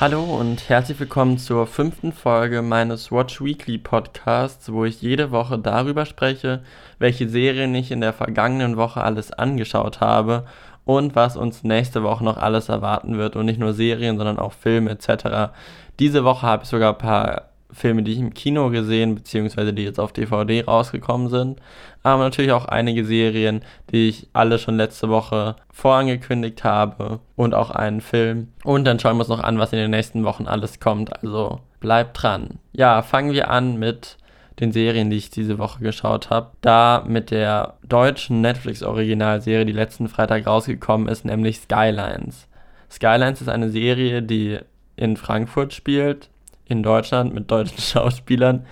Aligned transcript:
Hallo 0.00 0.24
und 0.24 0.70
herzlich 0.70 0.98
willkommen 0.98 1.36
zur 1.36 1.66
fünften 1.66 2.12
Folge 2.12 2.62
meines 2.62 3.12
Watch 3.12 3.42
Weekly 3.42 3.76
Podcasts, 3.76 4.72
wo 4.72 4.86
ich 4.86 5.02
jede 5.02 5.30
Woche 5.30 5.58
darüber 5.58 6.06
spreche, 6.06 6.62
welche 6.98 7.28
Serien 7.28 7.74
ich 7.74 7.90
in 7.90 8.00
der 8.00 8.14
vergangenen 8.14 8.78
Woche 8.78 9.02
alles 9.02 9.30
angeschaut 9.30 10.00
habe 10.00 10.46
und 10.86 11.16
was 11.16 11.36
uns 11.36 11.64
nächste 11.64 12.02
Woche 12.02 12.24
noch 12.24 12.38
alles 12.38 12.70
erwarten 12.70 13.18
wird 13.18 13.36
und 13.36 13.44
nicht 13.44 13.60
nur 13.60 13.74
Serien, 13.74 14.16
sondern 14.16 14.38
auch 14.38 14.54
Filme 14.54 14.88
etc. 14.88 15.52
Diese 15.98 16.24
Woche 16.24 16.46
habe 16.46 16.62
ich 16.62 16.70
sogar 16.70 16.94
ein 16.94 16.98
paar 16.98 17.49
Filme, 17.72 18.02
die 18.02 18.12
ich 18.12 18.18
im 18.18 18.34
Kino 18.34 18.70
gesehen, 18.70 19.14
beziehungsweise 19.14 19.72
die 19.72 19.84
jetzt 19.84 20.00
auf 20.00 20.12
DVD 20.12 20.64
rausgekommen 20.64 21.28
sind. 21.28 21.60
Aber 22.02 22.22
natürlich 22.22 22.52
auch 22.52 22.64
einige 22.64 23.04
Serien, 23.04 23.62
die 23.90 24.08
ich 24.08 24.28
alle 24.32 24.58
schon 24.58 24.76
letzte 24.76 25.08
Woche 25.08 25.56
vorangekündigt 25.72 26.64
habe. 26.64 27.20
Und 27.36 27.54
auch 27.54 27.70
einen 27.70 28.00
Film. 28.00 28.48
Und 28.64 28.84
dann 28.84 28.98
schauen 28.98 29.16
wir 29.16 29.20
uns 29.20 29.28
noch 29.28 29.42
an, 29.42 29.58
was 29.58 29.72
in 29.72 29.78
den 29.78 29.90
nächsten 29.90 30.24
Wochen 30.24 30.46
alles 30.46 30.80
kommt. 30.80 31.22
Also 31.22 31.60
bleibt 31.80 32.22
dran. 32.22 32.58
Ja, 32.72 33.02
fangen 33.02 33.32
wir 33.32 33.50
an 33.50 33.78
mit 33.78 34.16
den 34.60 34.72
Serien, 34.72 35.10
die 35.10 35.16
ich 35.16 35.30
diese 35.30 35.58
Woche 35.58 35.82
geschaut 35.82 36.30
habe. 36.30 36.50
Da 36.60 37.04
mit 37.06 37.30
der 37.30 37.74
deutschen 37.86 38.40
Netflix-Originalserie, 38.42 39.64
die 39.64 39.72
letzten 39.72 40.08
Freitag 40.08 40.46
rausgekommen 40.46 41.08
ist, 41.08 41.24
nämlich 41.24 41.60
Skylines. 41.60 42.46
Skylines 42.90 43.40
ist 43.40 43.48
eine 43.48 43.70
Serie, 43.70 44.22
die 44.22 44.58
in 44.96 45.16
Frankfurt 45.16 45.72
spielt 45.72 46.28
in 46.70 46.82
Deutschland 46.82 47.34
mit 47.34 47.50
deutschen 47.50 47.78
Schauspielern, 47.80 48.64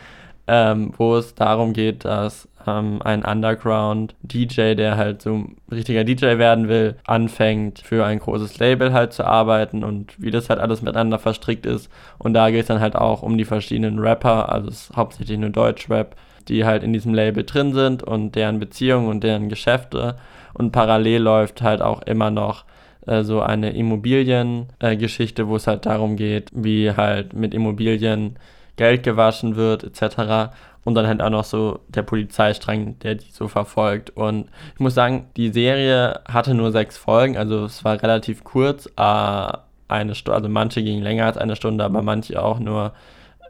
ähm, 0.46 0.92
wo 0.96 1.16
es 1.16 1.34
darum 1.34 1.72
geht, 1.72 2.04
dass 2.04 2.48
ähm, 2.66 3.00
ein 3.02 3.24
Underground-DJ, 3.24 4.74
der 4.74 4.96
halt 4.96 5.22
so 5.22 5.34
ein 5.34 5.56
richtiger 5.70 6.04
DJ 6.04 6.38
werden 6.38 6.68
will, 6.68 6.96
anfängt 7.06 7.80
für 7.80 8.04
ein 8.04 8.18
großes 8.18 8.58
Label 8.58 8.92
halt 8.92 9.12
zu 9.12 9.24
arbeiten 9.24 9.84
und 9.84 10.14
wie 10.18 10.30
das 10.30 10.48
halt 10.48 10.60
alles 10.60 10.82
miteinander 10.82 11.18
verstrickt 11.18 11.66
ist. 11.66 11.90
Und 12.18 12.34
da 12.34 12.50
geht 12.50 12.62
es 12.62 12.66
dann 12.68 12.80
halt 12.80 12.96
auch 12.96 13.22
um 13.22 13.36
die 13.36 13.44
verschiedenen 13.44 13.98
Rapper, 13.98 14.50
also 14.50 14.68
es 14.68 14.88
ist 14.88 14.96
hauptsächlich 14.96 15.38
nur 15.38 15.50
Deutschrap, 15.50 16.16
die 16.48 16.64
halt 16.64 16.82
in 16.82 16.92
diesem 16.92 17.14
Label 17.14 17.44
drin 17.44 17.74
sind 17.74 18.02
und 18.02 18.34
deren 18.34 18.58
Beziehungen 18.58 19.08
und 19.08 19.22
deren 19.22 19.48
Geschäfte. 19.48 20.16
Und 20.54 20.72
parallel 20.72 21.22
läuft 21.22 21.62
halt 21.62 21.82
auch 21.82 22.02
immer 22.02 22.30
noch 22.30 22.64
äh, 23.06 23.22
so 23.22 23.40
eine 23.40 23.70
Immobiliengeschichte, 23.70 25.42
äh, 25.42 25.46
wo 25.48 25.56
es 25.56 25.66
halt 25.66 25.86
darum 25.86 26.16
geht, 26.16 26.50
wie 26.52 26.92
halt 26.92 27.32
mit 27.32 27.54
Immobilien 27.54 28.36
Geld 28.76 29.02
gewaschen 29.02 29.56
wird, 29.56 29.84
etc. 29.84 30.52
Und 30.84 30.94
dann 30.94 31.06
halt 31.06 31.20
auch 31.20 31.30
noch 31.30 31.44
so 31.44 31.80
der 31.88 32.02
Polizeistrang, 32.02 32.98
der 33.00 33.16
die 33.16 33.30
so 33.30 33.48
verfolgt. 33.48 34.10
Und 34.10 34.48
ich 34.74 34.80
muss 34.80 34.94
sagen, 34.94 35.26
die 35.36 35.50
Serie 35.50 36.20
hatte 36.26 36.54
nur 36.54 36.72
sechs 36.72 36.96
Folgen, 36.96 37.36
also 37.36 37.64
es 37.64 37.84
war 37.84 38.02
relativ 38.02 38.44
kurz. 38.44 38.86
Äh, 38.96 39.52
eine 39.90 40.14
Stunde, 40.14 40.36
also 40.36 40.48
manche 40.50 40.82
gingen 40.82 41.02
länger 41.02 41.24
als 41.24 41.38
eine 41.38 41.56
Stunde, 41.56 41.82
aber 41.82 42.02
manche 42.02 42.42
auch 42.42 42.58
nur 42.58 42.92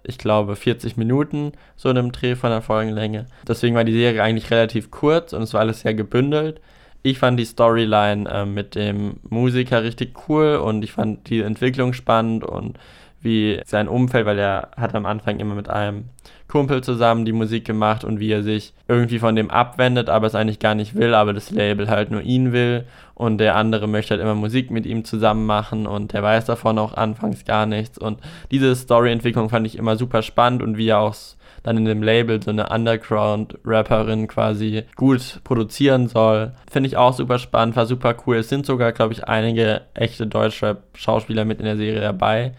ich 0.04 0.18
glaube, 0.18 0.56
40 0.56 0.96
Minuten 0.96 1.52
so 1.76 1.90
in 1.90 1.98
einem 1.98 2.12
Dreh 2.12 2.34
von 2.36 2.50
der 2.50 2.62
Folgenlänge. 2.62 3.26
Deswegen 3.46 3.74
war 3.74 3.84
die 3.84 3.92
Serie 3.92 4.22
eigentlich 4.22 4.50
relativ 4.50 4.90
kurz 4.90 5.32
und 5.32 5.42
es 5.42 5.52
war 5.52 5.60
alles 5.60 5.80
sehr 5.80 5.94
gebündelt 5.94 6.60
ich 7.02 7.18
fand 7.18 7.38
die 7.38 7.44
Storyline 7.44 8.28
äh, 8.28 8.44
mit 8.44 8.74
dem 8.74 9.16
Musiker 9.28 9.82
richtig 9.82 10.28
cool 10.28 10.56
und 10.56 10.82
ich 10.82 10.92
fand 10.92 11.28
die 11.28 11.40
Entwicklung 11.40 11.92
spannend 11.92 12.44
und 12.44 12.78
wie 13.20 13.60
sein 13.66 13.88
Umfeld, 13.88 14.26
weil 14.26 14.38
er 14.38 14.68
hat 14.76 14.94
am 14.94 15.04
Anfang 15.04 15.40
immer 15.40 15.54
mit 15.54 15.68
einem 15.68 16.04
Kumpel 16.46 16.82
zusammen 16.82 17.24
die 17.24 17.32
Musik 17.32 17.64
gemacht 17.64 18.04
und 18.04 18.20
wie 18.20 18.30
er 18.30 18.42
sich 18.42 18.72
irgendwie 18.86 19.18
von 19.18 19.36
dem 19.36 19.50
abwendet, 19.50 20.08
aber 20.08 20.26
es 20.26 20.34
eigentlich 20.34 20.60
gar 20.60 20.74
nicht 20.74 20.94
will, 20.94 21.14
aber 21.14 21.32
das 21.32 21.50
Label 21.50 21.90
halt 21.90 22.10
nur 22.10 22.22
ihn 22.22 22.52
will 22.52 22.84
und 23.14 23.38
der 23.38 23.56
andere 23.56 23.88
möchte 23.88 24.14
halt 24.14 24.22
immer 24.22 24.34
Musik 24.34 24.70
mit 24.70 24.86
ihm 24.86 25.04
zusammen 25.04 25.46
machen 25.46 25.86
und 25.86 26.12
der 26.12 26.22
weiß 26.22 26.46
davon 26.46 26.78
auch 26.78 26.94
anfangs 26.94 27.44
gar 27.44 27.66
nichts 27.66 27.98
und 27.98 28.20
diese 28.50 28.74
Storyentwicklung 28.74 29.50
fand 29.50 29.66
ich 29.66 29.76
immer 29.76 29.96
super 29.96 30.22
spannend 30.22 30.62
und 30.62 30.78
wie 30.78 30.88
er 30.88 31.00
auch 31.00 31.14
dann 31.62 31.76
in 31.76 31.84
dem 31.84 32.02
Label 32.02 32.42
so 32.42 32.50
eine 32.50 32.68
Underground-Rapperin 32.68 34.28
quasi 34.28 34.84
gut 34.96 35.40
produzieren 35.44 36.08
soll. 36.08 36.52
Finde 36.70 36.88
ich 36.88 36.96
auch 36.96 37.12
super 37.12 37.38
spannend, 37.38 37.76
war 37.76 37.86
super 37.86 38.14
cool. 38.26 38.36
Es 38.36 38.48
sind 38.48 38.66
sogar, 38.66 38.92
glaube 38.92 39.12
ich, 39.12 39.24
einige 39.24 39.82
echte 39.94 40.26
Deutschrap-Schauspieler 40.26 41.44
mit 41.44 41.58
in 41.58 41.66
der 41.66 41.76
Serie 41.76 42.00
dabei. 42.00 42.52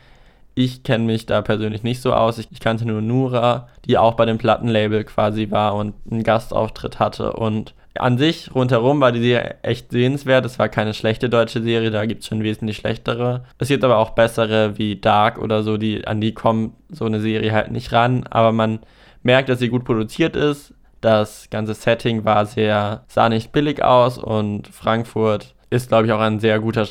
Ich 0.55 0.83
kenne 0.83 1.05
mich 1.05 1.25
da 1.25 1.41
persönlich 1.41 1.83
nicht 1.83 2.01
so 2.01 2.13
aus. 2.13 2.37
Ich, 2.37 2.51
ich, 2.51 2.59
kannte 2.59 2.85
nur 2.85 3.01
Nura, 3.01 3.67
die 3.85 3.97
auch 3.97 4.15
bei 4.15 4.25
dem 4.25 4.37
Plattenlabel 4.37 5.05
quasi 5.05 5.51
war 5.51 5.75
und 5.75 5.93
einen 6.09 6.23
Gastauftritt 6.23 6.99
hatte. 6.99 7.33
Und 7.33 7.73
an 7.99 8.17
sich 8.17 8.53
rundherum 8.53 9.01
war 9.01 9.11
die 9.11 9.21
Serie 9.21 9.55
echt 9.61 9.91
sehenswert. 9.91 10.45
Es 10.45 10.59
war 10.59 10.69
keine 10.69 10.93
schlechte 10.93 11.29
deutsche 11.29 11.61
Serie, 11.61 11.91
da 11.91 12.05
gibt 12.05 12.21
es 12.21 12.27
schon 12.27 12.43
wesentlich 12.43 12.77
schlechtere. 12.77 13.43
Es 13.57 13.67
gibt 13.67 13.83
aber 13.83 13.97
auch 13.97 14.11
bessere 14.11 14.77
wie 14.77 14.95
Dark 14.95 15.37
oder 15.37 15.63
so, 15.63 15.77
die 15.77 16.05
an 16.07 16.21
die 16.21 16.33
kommt 16.33 16.73
so 16.89 17.05
eine 17.05 17.19
Serie 17.19 17.51
halt 17.51 17.71
nicht 17.71 17.91
ran. 17.91 18.25
Aber 18.29 18.51
man 18.51 18.79
merkt, 19.23 19.49
dass 19.49 19.59
sie 19.59 19.69
gut 19.69 19.85
produziert 19.85 20.35
ist. 20.35 20.73
Das 21.01 21.49
ganze 21.49 21.73
Setting 21.73 22.25
war 22.25 22.45
sehr, 22.45 23.03
sah 23.07 23.29
nicht 23.29 23.51
billig 23.51 23.83
aus 23.83 24.17
und 24.17 24.67
Frankfurt 24.67 25.55
ist, 25.69 25.89
glaube 25.89 26.07
ich, 26.07 26.11
auch 26.11 26.19
ein 26.19 26.39
sehr 26.39 26.59
guter 26.59 26.85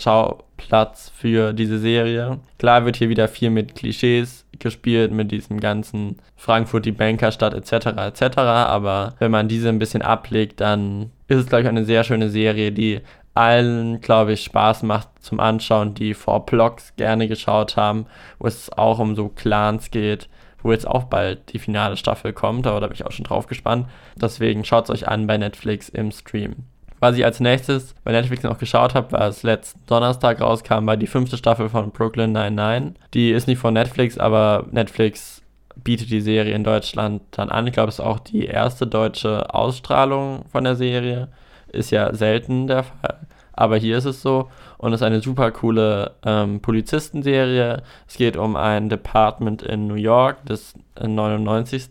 Schauplatz 0.58 1.10
für 1.14 1.52
diese 1.52 1.78
Serie. 1.78 2.38
Klar 2.58 2.84
wird 2.84 2.96
hier 2.96 3.08
wieder 3.08 3.28
viel 3.28 3.50
mit 3.50 3.74
Klischees 3.74 4.44
gespielt, 4.58 5.12
mit 5.12 5.30
diesem 5.30 5.60
ganzen 5.60 6.16
Frankfurt, 6.36 6.84
die 6.84 6.92
Bankerstadt 6.92 7.54
etc. 7.54 7.86
etc. 7.96 8.38
Aber 8.38 9.14
wenn 9.18 9.30
man 9.30 9.48
diese 9.48 9.68
ein 9.68 9.78
bisschen 9.78 10.02
ablegt, 10.02 10.60
dann 10.60 11.10
ist 11.28 11.38
es, 11.38 11.46
glaube 11.46 11.62
ich, 11.62 11.68
eine 11.68 11.84
sehr 11.84 12.04
schöne 12.04 12.28
Serie, 12.28 12.72
die 12.72 13.00
allen, 13.34 14.00
glaube 14.00 14.32
ich, 14.32 14.42
Spaß 14.42 14.82
macht 14.82 15.08
zum 15.20 15.38
Anschauen, 15.38 15.94
die 15.94 16.14
vor 16.14 16.44
Blogs 16.44 16.94
gerne 16.96 17.28
geschaut 17.28 17.76
haben, 17.76 18.06
wo 18.40 18.48
es 18.48 18.72
auch 18.72 18.98
um 18.98 19.14
so 19.14 19.28
Clans 19.28 19.92
geht, 19.92 20.28
wo 20.60 20.72
jetzt 20.72 20.88
auch 20.88 21.04
bald 21.04 21.52
die 21.52 21.60
finale 21.60 21.96
Staffel 21.96 22.32
kommt, 22.32 22.66
aber 22.66 22.80
da 22.80 22.88
bin 22.88 22.96
ich 22.96 23.06
auch 23.06 23.12
schon 23.12 23.26
drauf 23.26 23.46
gespannt. 23.46 23.86
Deswegen 24.16 24.64
schaut 24.64 24.84
es 24.84 24.90
euch 24.90 25.08
an 25.08 25.28
bei 25.28 25.38
Netflix 25.38 25.88
im 25.88 26.10
Stream. 26.10 26.64
Was 27.00 27.16
ich 27.16 27.24
als 27.24 27.40
nächstes 27.40 27.94
bei 28.04 28.12
Netflix 28.12 28.42
noch 28.42 28.58
geschaut 28.58 28.94
habe, 28.94 29.12
was 29.12 29.42
letzten 29.42 29.80
Donnerstag 29.86 30.40
rauskam, 30.40 30.86
war 30.86 30.96
die 30.96 31.06
fünfte 31.06 31.36
Staffel 31.36 31.68
von 31.68 31.90
Brooklyn 31.90 32.32
99. 32.32 32.94
Die 33.14 33.30
ist 33.30 33.46
nicht 33.46 33.58
von 33.58 33.74
Netflix, 33.74 34.18
aber 34.18 34.66
Netflix 34.70 35.42
bietet 35.76 36.10
die 36.10 36.20
Serie 36.20 36.54
in 36.54 36.64
Deutschland 36.64 37.22
dann 37.30 37.50
an. 37.50 37.66
Ich 37.66 37.72
glaube, 37.72 37.88
es 37.88 37.96
ist 37.96 38.04
auch 38.04 38.18
die 38.18 38.46
erste 38.46 38.86
deutsche 38.86 39.54
Ausstrahlung 39.54 40.44
von 40.50 40.64
der 40.64 40.74
Serie. 40.74 41.28
Ist 41.70 41.90
ja 41.90 42.12
selten 42.14 42.66
der 42.66 42.84
Fall. 42.84 43.18
Aber 43.52 43.76
hier 43.76 43.98
ist 43.98 44.04
es 44.04 44.22
so 44.22 44.48
und 44.78 44.92
es 44.92 45.00
ist 45.00 45.06
eine 45.06 45.20
super 45.20 45.50
coole 45.50 46.12
ähm, 46.24 46.60
Polizistenserie. 46.60 47.82
Es 48.06 48.16
geht 48.16 48.36
um 48.36 48.54
ein 48.54 48.88
Department 48.88 49.62
in 49.62 49.88
New 49.88 49.96
York, 49.96 50.38
das 50.44 50.74
99. 51.00 51.88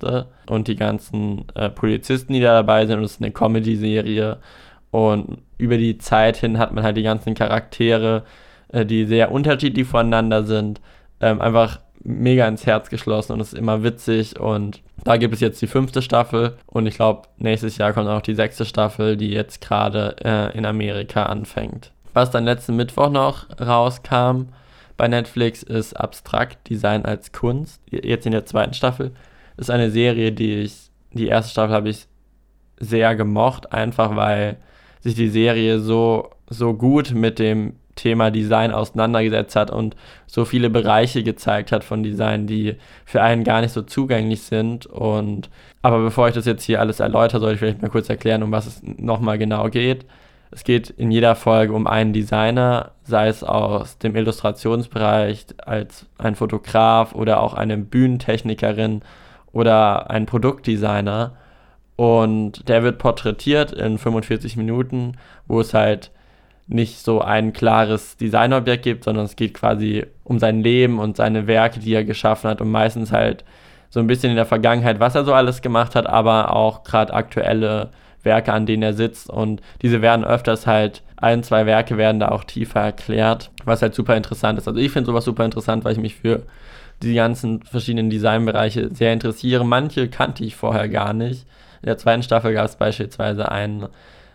und 0.49 0.69
die 0.69 0.77
ganzen 0.77 1.45
äh, 1.55 1.69
Polizisten, 1.69 2.31
die 2.31 2.39
da 2.39 2.53
dabei 2.53 2.85
sind. 2.85 2.99
Und 2.99 3.03
es 3.03 3.15
ist 3.15 3.21
eine 3.21 3.31
Comedy-Serie. 3.31 4.37
Und 4.91 5.39
über 5.57 5.77
die 5.77 5.97
Zeit 5.97 6.37
hin 6.37 6.57
hat 6.57 6.73
man 6.73 6.83
halt 6.83 6.97
die 6.97 7.03
ganzen 7.03 7.33
Charaktere, 7.33 8.23
äh, 8.69 8.85
die 8.85 9.05
sehr 9.05 9.31
unterschiedlich 9.31 9.87
voneinander 9.87 10.43
sind, 10.43 10.81
ähm, 11.19 11.41
einfach 11.41 11.79
mega 12.03 12.47
ins 12.47 12.65
Herz 12.65 12.89
geschlossen 12.89 13.33
und 13.33 13.41
es 13.41 13.53
ist 13.53 13.59
immer 13.59 13.83
witzig 13.83 14.39
und 14.39 14.81
da 15.03 15.17
gibt 15.17 15.33
es 15.33 15.39
jetzt 15.41 15.61
die 15.61 15.67
fünfte 15.67 16.01
Staffel 16.01 16.55
und 16.65 16.85
ich 16.85 16.95
glaube, 16.95 17.27
nächstes 17.37 17.77
Jahr 17.77 17.91
kommt 17.91 18.07
auch 18.07 18.21
die 18.21 18.35
sechste 18.35 18.65
Staffel, 18.65 19.17
die 19.17 19.31
jetzt 19.31 19.61
gerade 19.61 20.15
äh, 20.23 20.57
in 20.57 20.65
Amerika 20.65 21.23
anfängt. 21.23 21.91
Was 22.13 22.31
dann 22.31 22.45
letzten 22.45 22.75
Mittwoch 22.75 23.09
noch 23.09 23.47
rauskam 23.59 24.49
bei 24.95 25.07
Netflix 25.07 25.63
ist 25.63 25.93
Abstrakt 25.93 26.69
Design 26.69 27.05
als 27.05 27.31
Kunst. 27.31 27.81
Jetzt 27.91 28.25
in 28.25 28.31
der 28.31 28.45
zweiten 28.45 28.73
Staffel 28.73 29.11
ist 29.57 29.69
eine 29.69 29.91
Serie, 29.91 30.31
die 30.31 30.61
ich, 30.61 30.89
die 31.11 31.27
erste 31.27 31.51
Staffel 31.51 31.75
habe 31.75 31.89
ich 31.89 32.07
sehr 32.79 33.15
gemocht, 33.15 33.71
einfach 33.71 34.15
weil 34.15 34.57
sich 35.01 35.15
die 35.15 35.29
Serie 35.29 35.79
so, 35.79 36.29
so 36.49 36.73
gut 36.73 37.13
mit 37.13 37.39
dem 37.39 37.73
Thema 37.97 38.31
Design 38.31 38.71
auseinandergesetzt 38.71 39.55
hat 39.55 39.71
und 39.71 39.95
so 40.27 40.45
viele 40.45 40.69
Bereiche 40.69 41.23
gezeigt 41.23 41.71
hat 41.71 41.83
von 41.83 42.03
Design, 42.03 42.47
die 42.47 42.75
für 43.05 43.21
einen 43.21 43.43
gar 43.43 43.61
nicht 43.61 43.73
so 43.73 43.81
zugänglich 43.81 44.43
sind. 44.43 44.85
Und 44.85 45.49
aber 45.81 45.99
bevor 45.99 46.29
ich 46.29 46.35
das 46.35 46.45
jetzt 46.45 46.63
hier 46.63 46.79
alles 46.79 47.01
erläutere, 47.01 47.41
soll 47.41 47.53
ich 47.53 47.59
vielleicht 47.59 47.81
mal 47.81 47.89
kurz 47.89 48.07
erklären, 48.07 48.43
um 48.43 48.51
was 48.51 48.67
es 48.67 48.81
nochmal 48.83 49.37
genau 49.37 49.69
geht. 49.69 50.05
Es 50.49 50.63
geht 50.63 50.89
in 50.91 51.11
jeder 51.11 51.35
Folge 51.35 51.73
um 51.73 51.87
einen 51.87 52.13
Designer, 52.13 52.91
sei 53.03 53.27
es 53.27 53.43
aus 53.43 53.97
dem 53.97 54.15
Illustrationsbereich 54.15 55.47
als 55.57 56.05
ein 56.17 56.35
Fotograf 56.35 57.13
oder 57.13 57.41
auch 57.41 57.53
eine 57.53 57.77
Bühnentechnikerin 57.77 59.01
oder 59.51 60.09
ein 60.09 60.25
Produktdesigner. 60.25 61.35
Und 61.97 62.69
der 62.69 62.83
wird 62.83 62.99
porträtiert 62.99 63.73
in 63.73 63.97
45 63.97 64.55
Minuten, 64.55 65.17
wo 65.47 65.59
es 65.59 65.73
halt 65.73 66.11
nicht 66.67 66.99
so 67.03 67.21
ein 67.21 67.53
klares 67.53 68.17
Designobjekt 68.17 68.83
gibt, 68.83 69.03
sondern 69.03 69.25
es 69.25 69.35
geht 69.35 69.53
quasi 69.53 70.05
um 70.23 70.37
sein 70.39 70.61
Leben 70.61 70.99
und 70.99 71.17
seine 71.17 71.47
Werke, 71.47 71.79
die 71.79 71.93
er 71.93 72.03
geschaffen 72.03 72.49
hat 72.49 72.61
und 72.61 72.69
meistens 72.69 73.11
halt 73.11 73.43
so 73.89 73.99
ein 73.99 74.07
bisschen 74.07 74.29
in 74.29 74.35
der 74.35 74.45
Vergangenheit, 74.45 74.99
was 74.99 75.15
er 75.15 75.25
so 75.25 75.33
alles 75.33 75.61
gemacht 75.61 75.95
hat, 75.95 76.07
aber 76.07 76.55
auch 76.55 76.83
gerade 76.83 77.13
aktuelle 77.13 77.89
Werke, 78.21 78.53
an 78.53 78.65
denen 78.65 78.83
er 78.83 78.93
sitzt 78.93 79.29
und 79.29 79.61
diese 79.81 80.01
werden 80.01 80.25
öfters 80.25 80.67
halt 80.67 81.01
ein, 81.15 81.41
zwei 81.41 81.65
Werke 81.65 81.97
werden 81.97 82.19
da 82.19 82.29
auch 82.29 82.43
tiefer 82.43 82.81
erklärt, 82.81 83.49
was 83.63 83.81
halt 83.81 83.95
super 83.95 84.15
interessant 84.15 84.59
ist. 84.59 84.67
Also 84.67 84.79
ich 84.79 84.91
finde 84.91 85.07
sowas 85.07 85.25
super 85.25 85.45
interessant, 85.45 85.83
weil 85.83 85.93
ich 85.93 85.99
mich 85.99 86.15
für 86.15 86.43
die 87.01 87.15
ganzen 87.15 87.63
verschiedenen 87.63 88.09
Designbereiche 88.09 88.93
sehr 88.93 89.13
interessiere. 89.13 89.65
Manche 89.65 90.09
kannte 90.09 90.43
ich 90.43 90.55
vorher 90.55 90.89
gar 90.89 91.13
nicht. 91.13 91.45
In 91.81 91.87
der 91.87 91.97
zweiten 91.97 92.23
Staffel 92.23 92.53
gab 92.53 92.65
es 92.65 92.75
beispielsweise 92.75 93.51
ein, 93.51 93.87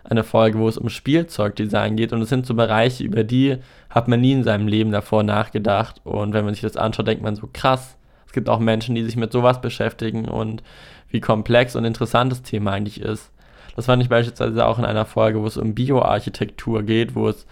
eine 0.05 0.25
Folge, 0.25 0.59
wo 0.59 0.69
es 0.69 0.79
um 0.79 0.89
Spielzeugdesign 0.89 1.97
geht 1.97 2.13
und 2.13 2.23
es 2.23 2.29
sind 2.29 2.47
so 2.47 2.55
Bereiche, 2.55 3.05
über 3.05 3.25
die 3.25 3.59
hat 3.91 4.09
man 4.09 4.21
nie 4.21 4.33
in 4.33 4.45
seinem 4.45 4.67
Leben 4.67 4.93
davor 4.93 5.23
nachgedacht 5.23 6.01
und 6.05 6.33
wenn 6.33 6.45
man 6.45 6.55
sich 6.55 6.63
das 6.63 6.77
anschaut, 6.77 7.07
denkt 7.07 7.23
man 7.23 7.37
so 7.37 7.49
krass. 7.53 7.97
Es 8.27 8.33
gibt 8.33 8.49
auch 8.49 8.59
Menschen, 8.59 8.95
die 8.95 9.05
sich 9.05 9.17
mit 9.17 9.33
sowas 9.33 9.61
beschäftigen 9.61 10.27
und 10.27 10.63
wie 11.11 11.21
komplex 11.21 11.77
und 11.77 11.85
interessant 11.85 12.33
das 12.33 12.43
Thema 12.43 12.73
eigentlich 12.73 13.01
ist. 13.01 13.31
Das 13.77 13.87
fand 13.87 14.03
ich 14.03 14.09
beispielsweise 14.09 14.67
auch 14.67 14.79
in 14.79 14.85
einer 14.85 15.05
Folge, 15.05 15.41
wo 15.41 15.47
es 15.47 15.57
um 15.57 15.75
Bioarchitektur 15.75 16.83
geht, 16.83 17.15
wo 17.15 17.29
es 17.29 17.47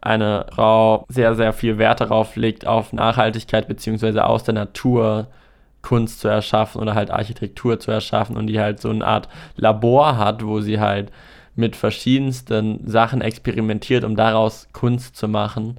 eine 0.00 0.46
Frau 0.52 1.06
sehr, 1.08 1.34
sehr 1.34 1.52
viel 1.52 1.78
Wert 1.78 2.00
darauf 2.00 2.36
legt, 2.36 2.66
auf 2.66 2.92
Nachhaltigkeit 2.92 3.68
beziehungsweise 3.68 4.24
aus 4.26 4.44
der 4.44 4.54
Natur 4.54 5.28
Kunst 5.82 6.20
zu 6.20 6.28
erschaffen 6.28 6.80
oder 6.80 6.94
halt 6.94 7.10
Architektur 7.10 7.78
zu 7.78 7.90
erschaffen 7.90 8.36
und 8.36 8.46
die 8.46 8.60
halt 8.60 8.80
so 8.80 8.90
eine 8.90 9.06
Art 9.06 9.28
Labor 9.56 10.16
hat, 10.16 10.44
wo 10.44 10.60
sie 10.60 10.80
halt 10.80 11.10
mit 11.54 11.76
verschiedensten 11.76 12.80
Sachen 12.86 13.20
experimentiert, 13.20 14.04
um 14.04 14.16
daraus 14.16 14.68
Kunst 14.72 15.16
zu 15.16 15.28
machen. 15.28 15.78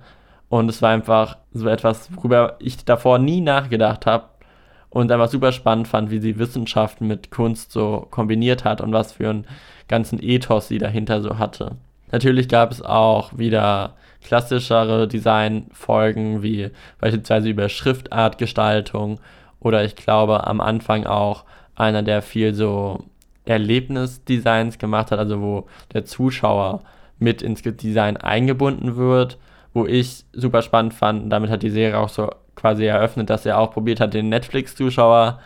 Und 0.49 0.69
es 0.69 0.81
war 0.81 0.91
einfach 0.91 1.37
so 1.51 1.67
etwas, 1.67 2.09
worüber 2.15 2.57
ich 2.59 2.85
davor 2.85 3.17
nie 3.17 3.41
nachgedacht 3.41 4.05
habe 4.05 4.25
und 4.89 5.11
einfach 5.11 5.29
super 5.29 5.51
spannend 5.51 5.87
fand, 5.87 6.11
wie 6.11 6.19
sie 6.19 6.37
Wissenschaft 6.37 7.01
mit 7.01 7.31
Kunst 7.31 7.71
so 7.71 8.07
kombiniert 8.11 8.63
hat 8.63 8.81
und 8.81 8.93
was 8.93 9.13
für 9.13 9.29
einen 9.29 9.47
ganzen 9.87 10.21
Ethos 10.21 10.67
sie 10.67 10.77
dahinter 10.77 11.21
so 11.21 11.39
hatte. 11.39 11.77
Natürlich 12.11 12.47
gab 12.47 12.71
es 12.71 12.83
auch 12.83 13.35
wieder 13.35 13.95
klassischere 14.23 15.07
Designfolgen, 15.07 16.43
wie 16.43 16.69
beispielsweise 16.99 17.49
über 17.49 17.69
Schriftartgestaltung 17.69 19.19
oder 19.63 19.83
ich 19.83 19.95
glaube 19.95 20.45
am 20.45 20.61
Anfang 20.61 21.05
auch 21.05 21.43
einer, 21.75 22.03
der 22.03 22.21
viel 22.21 22.53
so 22.53 23.03
Erlebnisdesigns 23.45 24.77
gemacht 24.77 25.11
hat, 25.11 25.19
also 25.19 25.41
wo 25.41 25.67
der 25.93 26.05
Zuschauer 26.05 26.81
mit 27.19 27.41
ins 27.41 27.61
Design 27.61 28.17
eingebunden 28.17 28.95
wird, 28.95 29.37
wo 29.73 29.85
ich 29.85 30.25
super 30.33 30.61
spannend 30.61 30.93
fand. 30.93 31.31
Damit 31.31 31.49
hat 31.49 31.63
die 31.63 31.69
Serie 31.69 31.97
auch 31.97 32.09
so 32.09 32.29
quasi 32.55 32.85
eröffnet, 32.85 33.29
dass 33.29 33.45
er 33.45 33.57
auch 33.57 33.71
probiert 33.71 33.99
hat, 33.99 34.13
den 34.13 34.29
Netflix-Zuschauer 34.29 35.39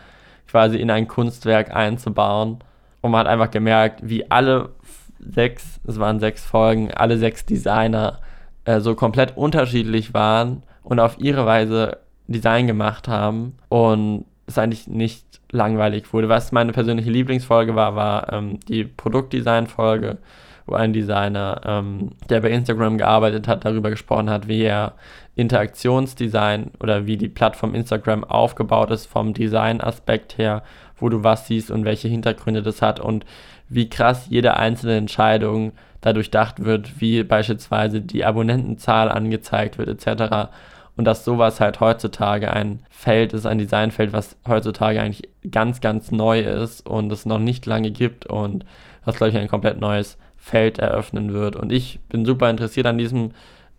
quasi 0.48 0.78
in 0.78 0.90
ein 0.90 1.08
Kunstwerk 1.08 1.74
einzubauen. 1.74 2.58
Und 3.00 3.12
man 3.12 3.20
hat 3.20 3.26
einfach 3.26 3.50
gemerkt, 3.50 4.00
wie 4.02 4.30
alle 4.30 4.70
sechs, 5.18 5.80
es 5.86 5.98
waren 5.98 6.20
sechs 6.20 6.44
Folgen, 6.44 6.92
alle 6.92 7.18
sechs 7.18 7.46
Designer 7.46 8.18
äh, 8.64 8.80
so 8.80 8.94
komplett 8.94 9.36
unterschiedlich 9.36 10.14
waren 10.14 10.62
und 10.82 11.00
auf 11.00 11.18
ihre 11.18 11.46
Weise 11.46 11.98
Design 12.28 12.66
gemacht 12.66 13.08
haben 13.08 13.54
und 13.68 14.24
es 14.46 14.58
eigentlich 14.58 14.86
nicht 14.86 15.24
langweilig 15.50 16.12
wurde. 16.12 16.28
Was 16.28 16.52
meine 16.52 16.72
persönliche 16.72 17.10
Lieblingsfolge 17.10 17.74
war, 17.74 17.96
war 17.96 18.32
ähm, 18.32 18.60
die 18.68 18.84
Produktdesign-Folge, 18.84 20.18
wo 20.66 20.74
ein 20.74 20.92
Designer, 20.92 21.60
ähm, 21.64 22.10
der 22.28 22.40
bei 22.40 22.50
Instagram 22.50 22.98
gearbeitet 22.98 23.48
hat, 23.48 23.64
darüber 23.64 23.90
gesprochen 23.90 24.30
hat, 24.30 24.48
wie 24.48 24.62
er 24.62 24.94
Interaktionsdesign 25.34 26.72
oder 26.80 27.06
wie 27.06 27.16
die 27.16 27.28
Plattform 27.28 27.74
Instagram 27.74 28.24
aufgebaut 28.24 28.90
ist 28.90 29.06
vom 29.06 29.34
Design-Aspekt 29.34 30.36
her, 30.36 30.62
wo 30.98 31.08
du 31.08 31.24
was 31.24 31.46
siehst 31.46 31.70
und 31.70 31.84
welche 31.84 32.08
Hintergründe 32.08 32.62
das 32.62 32.82
hat 32.82 33.00
und 33.00 33.24
wie 33.68 33.88
krass 33.88 34.26
jede 34.28 34.56
einzelne 34.56 34.96
Entscheidung 34.96 35.72
dadurch 36.00 36.30
dacht 36.30 36.64
wird, 36.64 37.00
wie 37.00 37.22
beispielsweise 37.22 38.00
die 38.00 38.24
Abonnentenzahl 38.24 39.10
angezeigt 39.10 39.78
wird 39.78 39.88
etc. 39.88 40.50
Und 40.98 41.04
dass 41.04 41.24
sowas 41.24 41.60
halt 41.60 41.78
heutzutage 41.78 42.52
ein 42.52 42.80
Feld 42.90 43.32
ist, 43.32 43.46
ein 43.46 43.58
Designfeld, 43.58 44.12
was 44.12 44.36
heutzutage 44.48 45.00
eigentlich 45.00 45.28
ganz, 45.48 45.80
ganz 45.80 46.10
neu 46.10 46.40
ist 46.40 46.84
und 46.84 47.12
es 47.12 47.24
noch 47.24 47.38
nicht 47.38 47.66
lange 47.66 47.92
gibt 47.92 48.26
und 48.26 48.64
was, 49.04 49.14
glaube 49.14 49.30
ich, 49.30 49.38
ein 49.38 49.46
komplett 49.46 49.80
neues 49.80 50.18
Feld 50.36 50.80
eröffnen 50.80 51.32
wird. 51.32 51.54
Und 51.54 51.70
ich 51.70 52.00
bin 52.08 52.24
super 52.24 52.50
interessiert 52.50 52.86
an 52.86 52.98
diesem 52.98 53.30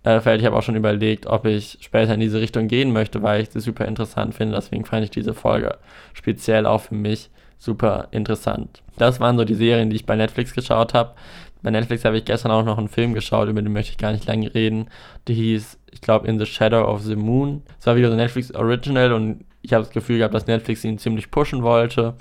äh, 0.04 0.22
Feld. 0.22 0.40
Ich 0.40 0.48
habe 0.48 0.56
auch 0.56 0.64
schon 0.64 0.78
überlegt, 0.78 1.28
ob 1.28 1.46
ich 1.46 1.80
später 1.82 2.14
in 2.14 2.22
diese 2.22 2.40
Richtung 2.40 2.70
gehen 2.70 2.94
möchte, 2.94 3.22
weil 3.22 3.42
ich 3.42 3.50
das 3.50 3.66
super 3.66 3.84
interessant 3.84 4.34
finde. 4.34 4.56
Deswegen 4.56 4.86
fand 4.86 5.04
ich 5.04 5.12
diese 5.12 5.34
Folge 5.34 5.78
speziell 6.14 6.66
auch 6.66 6.80
für 6.80 6.96
mich 6.96 7.30
super 7.58 8.08
interessant. 8.12 8.82
Das 8.98 9.20
waren 9.20 9.38
so 9.38 9.44
die 9.44 9.56
Serien, 9.56 9.90
die 9.90 9.98
ich 9.98 10.06
bei 10.06 10.16
Netflix 10.16 10.54
geschaut 10.56 10.94
habe. 10.94 11.16
Bei 11.62 11.72
Netflix 11.72 12.06
habe 12.06 12.18
ich 12.18 12.26
gestern 12.26 12.52
auch 12.52 12.64
noch 12.64 12.78
einen 12.78 12.88
Film 12.88 13.14
geschaut, 13.14 13.50
über 13.50 13.62
den 13.62 13.74
möchte 13.74 13.92
ich 13.92 13.98
gar 13.98 14.12
nicht 14.12 14.26
lange 14.26 14.54
reden. 14.54 14.90
Der 15.28 15.36
hieß, 15.36 15.78
ich 15.92 16.02
glaube, 16.02 16.28
In 16.28 16.40
the 16.40 16.46
Shadow 16.46 16.86
of 16.86 17.02
the 17.02 17.16
Moon. 17.16 17.64
Es 17.80 17.86
war 17.86 17.96
wieder 17.96 18.10
so 18.10 18.16
Netflix 18.16 18.54
Original 18.54 19.12
und 19.14 19.46
ich 19.62 19.74
habe 19.74 19.84
das 19.84 19.92
Gefühl 19.92 20.20
gehabt, 20.20 20.34
dass 20.34 20.48
Netflix 20.48 20.84
ihn 20.86 20.98
ziemlich 20.98 21.32
pushen 21.32 21.64
wollte. 21.64 22.16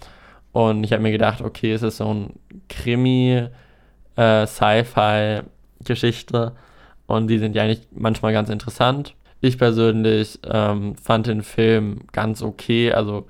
Und 0.52 0.82
ich 0.82 0.92
habe 0.92 1.02
mir 1.02 1.12
gedacht, 1.12 1.40
okay, 1.40 1.72
es 1.72 1.82
ist 1.82 1.98
so 1.98 2.12
ein 2.12 2.32
Krimi, 2.68 3.48
äh, 4.16 4.46
und 7.06 7.26
die 7.28 7.38
sind 7.38 7.54
ja 7.54 7.62
eigentlich 7.62 7.88
manchmal 7.92 8.32
ganz 8.32 8.50
interessant. 8.50 9.14
Ich 9.40 9.56
persönlich 9.56 10.40
ähm, 10.44 10.96
fand 10.96 11.26
den 11.26 11.42
Film 11.42 12.00
ganz 12.12 12.42
okay. 12.42 12.92
Also 12.92 13.26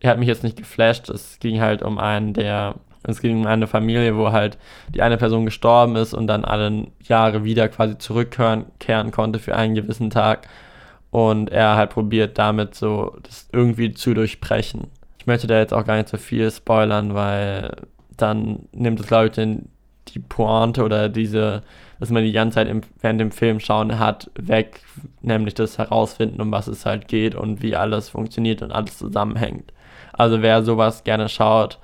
er 0.00 0.10
hat 0.10 0.18
mich 0.18 0.28
jetzt 0.28 0.42
nicht 0.42 0.56
geflasht. 0.56 1.10
Es 1.10 1.38
ging 1.38 1.60
halt 1.60 1.82
um 1.82 1.98
einen, 1.98 2.32
der 2.32 2.76
es 3.02 3.20
ging 3.20 3.40
um 3.40 3.46
eine 3.46 3.66
Familie, 3.66 4.16
wo 4.16 4.32
halt 4.32 4.58
die 4.94 5.02
eine 5.02 5.16
Person 5.16 5.44
gestorben 5.44 5.96
ist 5.96 6.12
und 6.12 6.26
dann 6.26 6.44
alle 6.44 6.88
Jahre 7.02 7.44
wieder 7.44 7.68
quasi 7.68 7.96
zurückkehren 7.98 9.10
konnte 9.10 9.38
für 9.38 9.56
einen 9.56 9.74
gewissen 9.74 10.10
Tag. 10.10 10.48
Und 11.10 11.50
er 11.50 11.76
halt 11.76 11.90
probiert 11.90 12.38
damit 12.38 12.74
so 12.74 13.16
das 13.22 13.48
irgendwie 13.52 13.92
zu 13.92 14.14
durchbrechen. 14.14 14.88
Ich 15.18 15.26
möchte 15.26 15.46
da 15.46 15.58
jetzt 15.58 15.74
auch 15.74 15.84
gar 15.84 15.96
nicht 15.96 16.08
so 16.08 16.18
viel 16.18 16.50
spoilern, 16.50 17.14
weil 17.14 17.74
dann 18.16 18.68
nimmt 18.72 19.00
es, 19.00 19.06
glaube 19.06 19.26
ich, 19.26 19.32
den, 19.32 19.68
die 20.08 20.18
Pointe 20.18 20.84
oder 20.84 21.08
diese, 21.08 21.62
dass 21.98 22.10
man 22.10 22.22
die 22.22 22.32
ganze 22.32 22.56
Zeit 22.56 22.68
im, 22.68 22.82
während 23.00 23.20
dem 23.20 23.32
Film 23.32 23.60
schauen 23.60 23.98
hat, 23.98 24.30
weg, 24.34 24.82
nämlich 25.20 25.54
das 25.54 25.78
herausfinden, 25.78 26.40
um 26.40 26.52
was 26.52 26.68
es 26.68 26.86
halt 26.86 27.08
geht 27.08 27.34
und 27.34 27.62
wie 27.62 27.76
alles 27.76 28.10
funktioniert 28.10 28.62
und 28.62 28.72
alles 28.72 28.98
zusammenhängt. 28.98 29.72
Also 30.12 30.42
wer 30.42 30.62
sowas 30.62 31.02
gerne 31.02 31.28
schaut, 31.28 31.78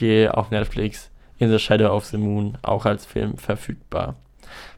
gehe 0.00 0.34
auf 0.36 0.50
Netflix 0.50 1.10
In 1.38 1.50
the 1.50 1.58
Shadow 1.58 1.94
of 1.94 2.06
the 2.06 2.16
Moon, 2.16 2.58
auch 2.62 2.86
als 2.86 3.06
Film 3.06 3.36
verfügbar. 3.36 4.16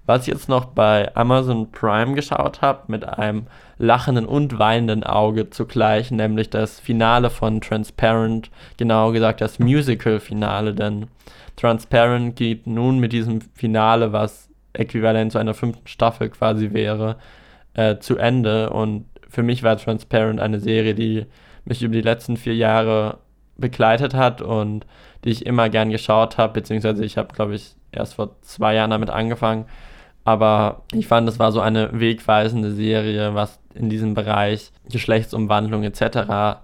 Was 0.04 0.22
ich 0.22 0.34
jetzt 0.34 0.48
noch 0.48 0.66
bei 0.66 1.14
Amazon 1.14 1.70
Prime 1.70 2.14
geschaut 2.14 2.60
habe, 2.60 2.82
mit 2.88 3.04
einem 3.04 3.46
lachenden 3.78 4.26
und 4.26 4.58
weinenden 4.58 5.04
Auge 5.04 5.48
zugleich, 5.48 6.10
nämlich 6.10 6.50
das 6.50 6.80
Finale 6.80 7.30
von 7.30 7.60
Transparent, 7.60 8.50
genauer 8.76 9.12
gesagt 9.12 9.40
das 9.40 9.60
Musical-Finale, 9.60 10.74
denn 10.74 11.06
Transparent 11.56 12.34
geht 12.34 12.66
nun 12.66 12.98
mit 12.98 13.12
diesem 13.12 13.40
Finale, 13.54 14.12
was 14.12 14.48
äquivalent 14.72 15.32
zu 15.32 15.38
einer 15.38 15.54
fünften 15.54 15.86
Staffel 15.86 16.30
quasi 16.30 16.72
wäre, 16.72 17.16
äh, 17.74 17.98
zu 17.98 18.16
Ende. 18.16 18.70
Und 18.70 19.04
für 19.28 19.44
mich 19.44 19.62
war 19.62 19.76
Transparent 19.76 20.40
eine 20.40 20.58
Serie, 20.58 20.94
die 20.94 21.26
mich 21.64 21.82
über 21.82 21.94
die 21.94 22.00
letzten 22.00 22.36
vier 22.36 22.56
Jahre 22.56 23.18
begleitet 23.56 24.14
hat 24.14 24.42
und 24.42 24.86
die 25.24 25.30
ich 25.30 25.46
immer 25.46 25.68
gern 25.68 25.90
geschaut 25.90 26.38
habe, 26.38 26.54
beziehungsweise 26.54 27.04
ich 27.04 27.16
habe, 27.16 27.34
glaube 27.34 27.54
ich, 27.54 27.74
erst 27.92 28.14
vor 28.14 28.40
zwei 28.42 28.74
Jahren 28.74 28.90
damit 28.90 29.10
angefangen. 29.10 29.66
Aber 30.24 30.82
ich 30.92 31.06
fand, 31.08 31.28
es 31.28 31.38
war 31.38 31.52
so 31.52 31.60
eine 31.60 31.98
wegweisende 31.98 32.72
Serie, 32.72 33.34
was 33.34 33.58
in 33.74 33.90
diesem 33.90 34.14
Bereich 34.14 34.70
Geschlechtsumwandlung 34.90 35.82
etc. 35.82 36.60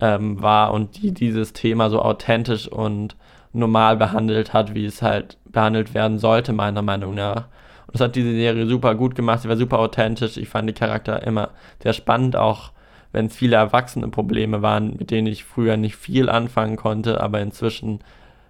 Ähm, 0.00 0.42
war 0.42 0.72
und 0.72 1.02
die 1.02 1.12
dieses 1.12 1.52
Thema 1.52 1.90
so 1.90 2.02
authentisch 2.02 2.68
und 2.68 3.16
normal 3.52 3.96
behandelt 3.96 4.52
hat, 4.52 4.74
wie 4.74 4.84
es 4.84 5.02
halt 5.02 5.38
behandelt 5.46 5.94
werden 5.94 6.18
sollte, 6.18 6.52
meiner 6.52 6.82
Meinung 6.82 7.14
nach. 7.14 7.46
Und 7.86 7.94
das 7.94 8.02
hat 8.02 8.16
diese 8.16 8.32
Serie 8.32 8.66
super 8.66 8.94
gut 8.94 9.14
gemacht, 9.14 9.40
sie 9.40 9.48
war 9.48 9.56
super 9.56 9.78
authentisch. 9.78 10.36
Ich 10.36 10.48
fand 10.48 10.68
die 10.68 10.74
Charakter 10.74 11.22
immer 11.22 11.50
sehr 11.82 11.94
spannend, 11.94 12.36
auch 12.36 12.72
wenn 13.12 13.26
es 13.26 13.36
viele 13.36 13.56
erwachsene 13.56 14.08
Probleme 14.08 14.62
waren, 14.62 14.96
mit 14.96 15.10
denen 15.10 15.26
ich 15.26 15.44
früher 15.44 15.76
nicht 15.76 15.96
viel 15.96 16.28
anfangen 16.28 16.76
konnte, 16.76 17.20
aber 17.20 17.40
inzwischen 17.40 18.00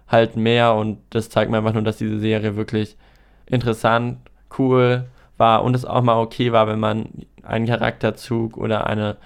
halt 0.07 0.35
mehr 0.35 0.73
und 0.73 0.99
das 1.11 1.29
zeigt 1.29 1.51
mir 1.51 1.57
einfach 1.57 1.73
nur, 1.73 1.83
dass 1.83 1.97
diese 1.97 2.19
Serie 2.19 2.55
wirklich 2.55 2.97
interessant, 3.45 4.17
cool 4.57 5.05
war 5.37 5.63
und 5.63 5.75
es 5.75 5.85
auch 5.85 6.01
mal 6.01 6.19
okay 6.19 6.51
war, 6.51 6.67
wenn 6.67 6.79
man 6.79 7.09
einen 7.43 7.67
Charakterzug 7.67 8.57
oder 8.57 8.87
eine 8.87 9.17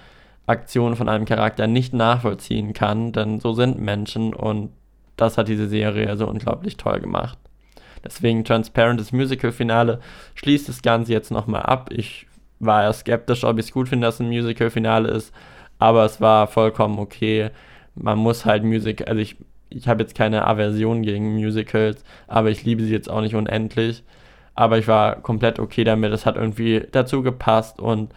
Aktion 0.46 0.94
von 0.94 1.08
einem 1.08 1.24
Charakter 1.24 1.66
nicht 1.66 1.94
nachvollziehen 1.94 2.74
kann, 2.74 3.12
denn 3.12 3.40
so 3.40 3.52
sind 3.54 3.80
Menschen 3.80 4.34
und 4.34 4.70
das 5.16 5.38
hat 5.38 5.48
diese 5.48 5.68
Serie 5.68 6.16
so 6.16 6.28
unglaublich 6.28 6.76
toll 6.76 7.00
gemacht. 7.00 7.38
Deswegen 8.04 8.44
Transparent, 8.44 9.00
das 9.00 9.12
Musical-Finale, 9.12 10.00
schließt 10.34 10.68
das 10.68 10.82
Ganze 10.82 11.12
jetzt 11.12 11.30
nochmal 11.30 11.62
ab. 11.62 11.90
Ich 11.90 12.26
war 12.66 12.82
er 12.84 12.92
skeptisch, 12.92 13.44
ob 13.44 13.58
ich 13.58 13.66
es 13.66 13.72
gut 13.72 13.88
finde, 13.88 14.06
dass 14.06 14.20
ein 14.20 14.28
Musical-Finale 14.28 15.08
ist. 15.10 15.32
Aber 15.78 16.04
es 16.04 16.20
war 16.20 16.46
vollkommen 16.46 16.98
okay. 16.98 17.50
Man 17.94 18.18
muss 18.18 18.44
halt 18.44 18.64
Musik, 18.64 19.06
also 19.08 19.20
ich, 19.20 19.36
ich 19.70 19.88
habe 19.88 20.02
jetzt 20.02 20.14
keine 20.16 20.46
Aversion 20.46 21.02
gegen 21.02 21.34
Musicals, 21.34 22.04
aber 22.26 22.50
ich 22.50 22.64
liebe 22.64 22.82
sie 22.82 22.92
jetzt 22.92 23.10
auch 23.10 23.20
nicht 23.20 23.34
unendlich. 23.34 24.04
aber 24.54 24.78
ich 24.78 24.88
war 24.88 25.16
komplett 25.22 25.58
okay 25.58 25.84
damit. 25.84 26.12
Es 26.12 26.26
hat 26.26 26.36
irgendwie 26.36 26.86
dazu 26.92 27.22
gepasst 27.22 27.80
und 27.80 28.12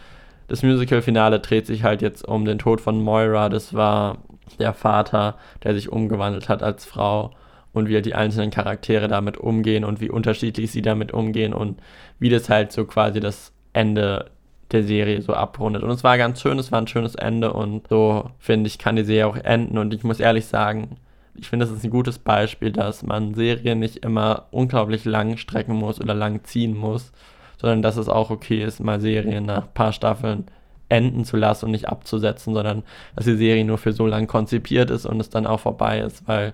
das 0.47 0.63
Musical-Finale 0.63 1.39
dreht 1.39 1.65
sich 1.67 1.83
halt 1.83 2.01
jetzt 2.01 2.27
um 2.27 2.45
den 2.45 2.59
Tod 2.59 2.79
von 2.81 3.01
Moira. 3.01 3.49
Das 3.49 3.73
war 3.73 4.19
der 4.59 4.73
Vater, 4.73 5.37
der 5.63 5.73
sich 5.73 5.91
umgewandelt 5.91 6.47
hat 6.47 6.63
als 6.63 6.85
Frau 6.85 7.31
und 7.73 7.89
wie 7.89 7.95
halt 7.95 8.05
die 8.05 8.15
einzelnen 8.15 8.51
Charaktere 8.51 9.07
damit 9.07 9.37
umgehen 9.37 9.83
und 9.83 9.99
wie 9.99 10.09
unterschiedlich 10.09 10.71
sie 10.71 10.81
damit 10.81 11.11
umgehen 11.11 11.53
und 11.53 11.79
wie 12.19 12.29
das 12.29 12.49
halt 12.49 12.71
so 12.71 12.85
quasi 12.85 13.19
das 13.19 13.51
Ende 13.73 14.31
der 14.71 14.83
Serie 14.83 15.21
so 15.21 15.33
abrundet. 15.33 15.83
Und 15.83 15.91
es 15.91 16.03
war 16.03 16.17
ganz 16.17 16.41
schön, 16.41 16.59
es 16.59 16.71
war 16.71 16.81
ein 16.81 16.87
schönes 16.87 17.15
Ende 17.15 17.53
und 17.53 17.87
so, 17.87 18.31
finde 18.39 18.67
ich, 18.67 18.77
kann 18.77 18.95
die 18.95 19.03
Serie 19.03 19.27
auch 19.27 19.37
enden. 19.37 19.77
Und 19.77 19.93
ich 19.93 20.03
muss 20.03 20.19
ehrlich 20.19 20.45
sagen, 20.45 20.97
ich 21.35 21.49
finde, 21.49 21.65
das 21.65 21.75
ist 21.75 21.83
ein 21.83 21.91
gutes 21.91 22.19
Beispiel, 22.19 22.71
dass 22.71 23.03
man 23.03 23.33
Serien 23.33 23.79
nicht 23.79 23.97
immer 23.97 24.45
unglaublich 24.51 25.05
lang 25.05 25.37
strecken 25.37 25.75
muss 25.75 26.01
oder 26.01 26.13
lang 26.13 26.43
ziehen 26.43 26.75
muss, 26.75 27.11
sondern 27.57 27.81
dass 27.81 27.97
es 27.97 28.09
auch 28.09 28.29
okay 28.29 28.63
ist, 28.63 28.79
mal 28.79 28.99
Serien 28.99 29.45
nach 29.45 29.63
ein 29.63 29.73
paar 29.73 29.93
Staffeln 29.93 30.45
enden 30.89 31.25
zu 31.25 31.37
lassen 31.37 31.65
und 31.65 31.71
nicht 31.71 31.89
abzusetzen, 31.89 32.53
sondern 32.53 32.83
dass 33.15 33.25
die 33.25 33.35
Serie 33.35 33.65
nur 33.65 33.77
für 33.77 33.93
so 33.93 34.07
lang 34.07 34.27
konzipiert 34.27 34.89
ist 34.89 35.05
und 35.05 35.19
es 35.19 35.29
dann 35.29 35.45
auch 35.45 35.59
vorbei 35.59 35.99
ist, 35.99 36.27
weil 36.27 36.53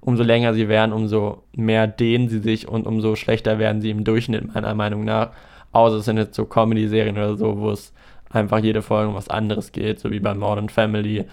umso 0.00 0.22
länger 0.22 0.54
sie 0.54 0.68
werden, 0.68 0.92
umso 0.92 1.42
mehr 1.52 1.86
dehnen 1.86 2.28
sie 2.28 2.40
sich 2.40 2.68
und 2.68 2.86
umso 2.86 3.16
schlechter 3.16 3.58
werden 3.58 3.80
sie 3.80 3.90
im 3.90 4.04
Durchschnitt, 4.04 4.54
meiner 4.54 4.74
Meinung 4.74 5.04
nach. 5.04 5.30
Außer 5.72 5.96
es 5.96 6.04
sind 6.04 6.16
jetzt 6.16 6.34
so 6.34 6.44
Comedy-Serien 6.44 7.16
oder 7.16 7.36
so, 7.36 7.58
wo 7.58 7.70
es 7.70 7.92
einfach 8.30 8.58
jede 8.58 8.82
Folge 8.82 9.08
um 9.08 9.14
was 9.14 9.28
anderes 9.28 9.72
geht, 9.72 10.00
so 10.00 10.10
wie 10.10 10.20
bei 10.20 10.34
Modern 10.34 10.68
Family 10.68 11.24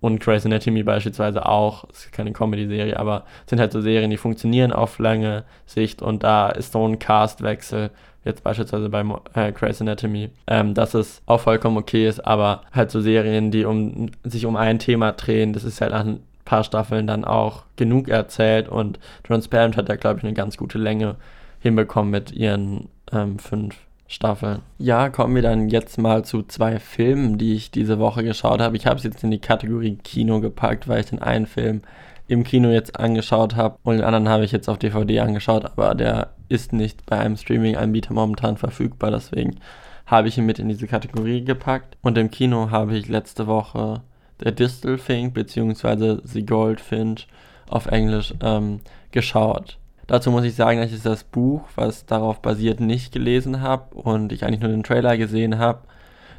und 0.00 0.20
Grey's 0.20 0.46
Anatomy 0.46 0.82
beispielsweise 0.82 1.46
auch. 1.46 1.84
Es 1.90 2.06
ist 2.06 2.12
keine 2.12 2.32
Comedy-Serie, 2.32 2.98
aber 2.98 3.24
es 3.44 3.50
sind 3.50 3.60
halt 3.60 3.72
so 3.72 3.80
Serien, 3.80 4.10
die 4.10 4.16
funktionieren 4.16 4.72
auf 4.72 4.98
lange 4.98 5.44
Sicht 5.66 6.02
und 6.02 6.22
da 6.22 6.48
ist 6.48 6.72
so 6.72 6.86
ein 6.86 6.98
Castwechsel 6.98 7.90
jetzt 8.24 8.42
beispielsweise 8.42 8.88
bei 8.88 9.04
äh, 9.34 9.52
Grey's 9.52 9.80
Anatomy, 9.80 10.30
ähm, 10.48 10.74
dass 10.74 10.94
es 10.94 11.22
auch 11.26 11.40
vollkommen 11.40 11.76
okay 11.76 12.08
ist, 12.08 12.26
aber 12.26 12.62
halt 12.72 12.90
so 12.90 13.00
Serien, 13.00 13.50
die 13.50 13.64
um, 13.64 14.10
sich 14.24 14.46
um 14.46 14.56
ein 14.56 14.80
Thema 14.80 15.12
drehen, 15.12 15.52
das 15.52 15.64
ist 15.64 15.80
halt 15.80 15.92
nach 15.92 16.04
ein 16.04 16.20
paar 16.44 16.64
Staffeln 16.64 17.06
dann 17.06 17.24
auch 17.24 17.62
genug 17.76 18.08
erzählt 18.08 18.68
und 18.68 18.98
Transparent 19.22 19.76
hat 19.76 19.88
da, 19.88 19.96
glaube 19.96 20.18
ich, 20.18 20.24
eine 20.24 20.34
ganz 20.34 20.56
gute 20.56 20.78
Länge 20.78 21.16
hinbekommen 21.60 22.10
mit 22.10 22.32
ihren 22.32 22.88
ähm, 23.12 23.38
fünf 23.38 23.76
Staffeln. 24.08 24.60
Ja, 24.78 25.08
kommen 25.08 25.34
wir 25.34 25.42
dann 25.42 25.68
jetzt 25.68 25.98
mal 25.98 26.24
zu 26.24 26.42
zwei 26.44 26.78
Filmen, 26.78 27.38
die 27.38 27.54
ich 27.54 27.70
diese 27.70 27.98
Woche 27.98 28.22
geschaut 28.22 28.60
habe. 28.60 28.76
Ich 28.76 28.86
habe 28.86 28.96
es 28.96 29.02
jetzt 29.02 29.24
in 29.24 29.30
die 29.30 29.40
Kategorie 29.40 29.96
Kino 29.96 30.40
gepackt, 30.40 30.86
weil 30.86 31.00
ich 31.00 31.06
den 31.06 31.20
einen 31.20 31.46
Film 31.46 31.82
im 32.28 32.44
Kino 32.44 32.70
jetzt 32.70 32.98
angeschaut 32.98 33.56
habe 33.56 33.78
und 33.82 33.96
den 33.96 34.04
anderen 34.04 34.28
habe 34.28 34.44
ich 34.44 34.52
jetzt 34.52 34.68
auf 34.68 34.78
DVD 34.78 35.20
angeschaut, 35.20 35.64
aber 35.64 35.94
der 35.94 36.30
ist 36.48 36.72
nicht 36.72 37.06
bei 37.06 37.18
einem 37.18 37.36
Streaming-Anbieter 37.36 38.14
momentan 38.14 38.56
verfügbar, 38.56 39.10
deswegen 39.10 39.58
habe 40.06 40.28
ich 40.28 40.38
ihn 40.38 40.46
mit 40.46 40.58
in 40.58 40.68
diese 40.68 40.86
Kategorie 40.86 41.44
gepackt. 41.44 41.96
Und 42.00 42.16
im 42.16 42.30
Kino 42.30 42.70
habe 42.70 42.96
ich 42.96 43.08
letzte 43.08 43.46
Woche 43.46 44.02
der 44.40 44.52
Distelfink 44.52 45.34
bzw. 45.34 46.18
The 46.22 46.46
Goldfinch 46.46 47.26
auf 47.68 47.86
Englisch 47.86 48.32
ähm, 48.40 48.80
geschaut. 49.10 49.78
Dazu 50.06 50.30
muss 50.30 50.44
ich 50.44 50.54
sagen, 50.54 50.80
dass 50.80 50.92
ich 50.92 51.02
das 51.02 51.24
Buch, 51.24 51.62
was 51.74 52.06
darauf 52.06 52.40
basiert, 52.40 52.80
nicht 52.80 53.12
gelesen 53.12 53.60
habe 53.60 53.94
und 53.94 54.32
ich 54.32 54.44
eigentlich 54.44 54.60
nur 54.60 54.70
den 54.70 54.84
Trailer 54.84 55.16
gesehen 55.16 55.58
habe. 55.58 55.80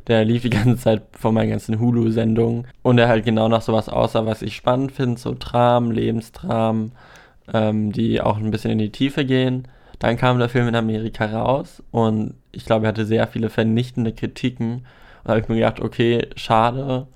Der 0.07 0.23
lief 0.23 0.43
die 0.43 0.49
ganze 0.51 0.77
Zeit 0.77 1.03
vor 1.11 1.31
meinen 1.33 1.49
ganzen 1.49 1.79
Hulu-Sendungen 1.79 2.65
und 2.81 2.97
er 2.97 3.09
halt 3.09 3.25
genau 3.25 3.49
nach 3.49 3.61
sowas 3.61 3.89
aussah, 3.89 4.25
was 4.25 4.41
ich 4.41 4.55
spannend 4.55 4.93
finde, 4.93 5.19
so 5.19 5.33
Tram, 5.33 5.91
Lebenstram, 5.91 6.91
ähm, 7.53 7.91
die 7.91 8.21
auch 8.21 8.37
ein 8.37 8.51
bisschen 8.51 8.71
in 8.71 8.77
die 8.77 8.91
Tiefe 8.91 9.25
gehen. 9.25 9.67
Dann 9.99 10.17
kam 10.17 10.39
der 10.39 10.49
Film 10.49 10.67
in 10.67 10.75
Amerika 10.75 11.25
raus 11.25 11.83
und 11.91 12.35
ich 12.51 12.65
glaube, 12.65 12.85
er 12.85 12.89
hatte 12.89 13.05
sehr 13.05 13.27
viele 13.27 13.49
vernichtende 13.49 14.13
Kritiken. 14.13 14.73
Und 14.73 14.83
da 15.25 15.29
habe 15.31 15.41
ich 15.41 15.49
mir 15.49 15.55
gedacht, 15.55 15.81
okay, 15.81 16.27
schade, 16.35 17.07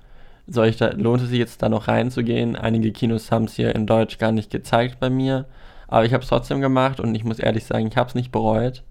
soll 0.46 0.66
ich 0.66 0.76
da, 0.76 0.90
lohnt 0.90 1.22
es 1.22 1.30
sich 1.30 1.38
jetzt 1.38 1.62
da 1.62 1.68
noch 1.68 1.88
reinzugehen? 1.88 2.56
Einige 2.56 2.92
Kinos 2.92 3.30
haben 3.30 3.44
es 3.44 3.54
hier 3.54 3.74
in 3.74 3.86
Deutsch 3.86 4.18
gar 4.18 4.32
nicht 4.32 4.50
gezeigt 4.50 5.00
bei 5.00 5.08
mir. 5.08 5.46
Aber 5.92 6.06
ich 6.06 6.14
habe 6.14 6.22
es 6.22 6.30
trotzdem 6.30 6.62
gemacht 6.62 7.00
und 7.00 7.14
ich 7.14 7.22
muss 7.22 7.38
ehrlich 7.38 7.64
sagen, 7.64 7.86
ich 7.86 7.98
habe 7.98 8.08
es 8.08 8.14
nicht 8.14 8.32
bereut. 8.32 8.82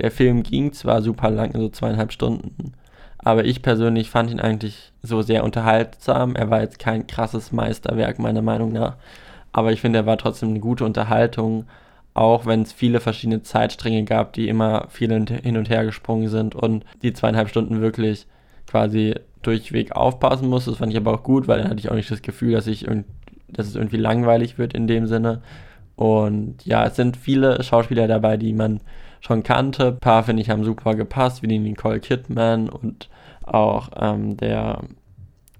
Der 0.00 0.10
Film 0.10 0.42
ging 0.42 0.72
zwar 0.72 1.00
super 1.00 1.30
lang, 1.30 1.52
so 1.54 1.68
zweieinhalb 1.68 2.10
Stunden, 2.10 2.72
aber 3.18 3.44
ich 3.44 3.62
persönlich 3.62 4.10
fand 4.10 4.32
ihn 4.32 4.40
eigentlich 4.40 4.90
so 5.00 5.22
sehr 5.22 5.44
unterhaltsam. 5.44 6.34
Er 6.34 6.50
war 6.50 6.60
jetzt 6.60 6.80
kein 6.80 7.06
krasses 7.06 7.52
Meisterwerk 7.52 8.18
meiner 8.18 8.42
Meinung 8.42 8.72
nach, 8.72 8.96
aber 9.52 9.70
ich 9.70 9.80
finde, 9.80 10.00
er 10.00 10.06
war 10.06 10.18
trotzdem 10.18 10.48
eine 10.48 10.58
gute 10.58 10.84
Unterhaltung, 10.84 11.66
auch 12.14 12.46
wenn 12.46 12.62
es 12.62 12.72
viele 12.72 12.98
verschiedene 12.98 13.44
Zeitstränge 13.44 14.02
gab, 14.02 14.32
die 14.32 14.48
immer 14.48 14.88
viel 14.88 15.12
hin 15.28 15.56
und 15.56 15.70
her 15.70 15.84
gesprungen 15.84 16.30
sind 16.30 16.56
und 16.56 16.84
die 17.02 17.12
zweieinhalb 17.12 17.48
Stunden 17.48 17.80
wirklich 17.80 18.26
quasi 18.66 19.14
durchweg 19.42 19.92
aufpassen 19.92 20.48
muss. 20.48 20.64
Das 20.64 20.78
fand 20.78 20.90
ich 20.90 20.98
aber 20.98 21.14
auch 21.14 21.22
gut, 21.22 21.46
weil 21.46 21.60
dann 21.60 21.70
hatte 21.70 21.78
ich 21.78 21.92
auch 21.92 21.94
nicht 21.94 22.10
das 22.10 22.22
Gefühl, 22.22 22.54
dass 22.54 22.66
ich 22.66 22.88
dass 23.46 23.68
es 23.68 23.76
irgendwie 23.76 23.98
langweilig 23.98 24.58
wird 24.58 24.74
in 24.74 24.88
dem 24.88 25.06
Sinne. 25.06 25.42
Und 26.00 26.64
ja, 26.64 26.86
es 26.86 26.96
sind 26.96 27.18
viele 27.18 27.62
Schauspieler 27.62 28.08
dabei, 28.08 28.38
die 28.38 28.54
man 28.54 28.80
schon 29.20 29.42
kannte. 29.42 29.88
Ein 29.88 29.98
paar, 29.98 30.24
finde 30.24 30.40
ich, 30.40 30.48
haben 30.48 30.64
super 30.64 30.94
gepasst, 30.94 31.42
wie 31.42 31.46
die 31.46 31.58
Nicole 31.58 32.00
Kidman 32.00 32.70
und 32.70 33.10
auch 33.42 33.90
ähm, 34.00 34.38
der 34.38 34.80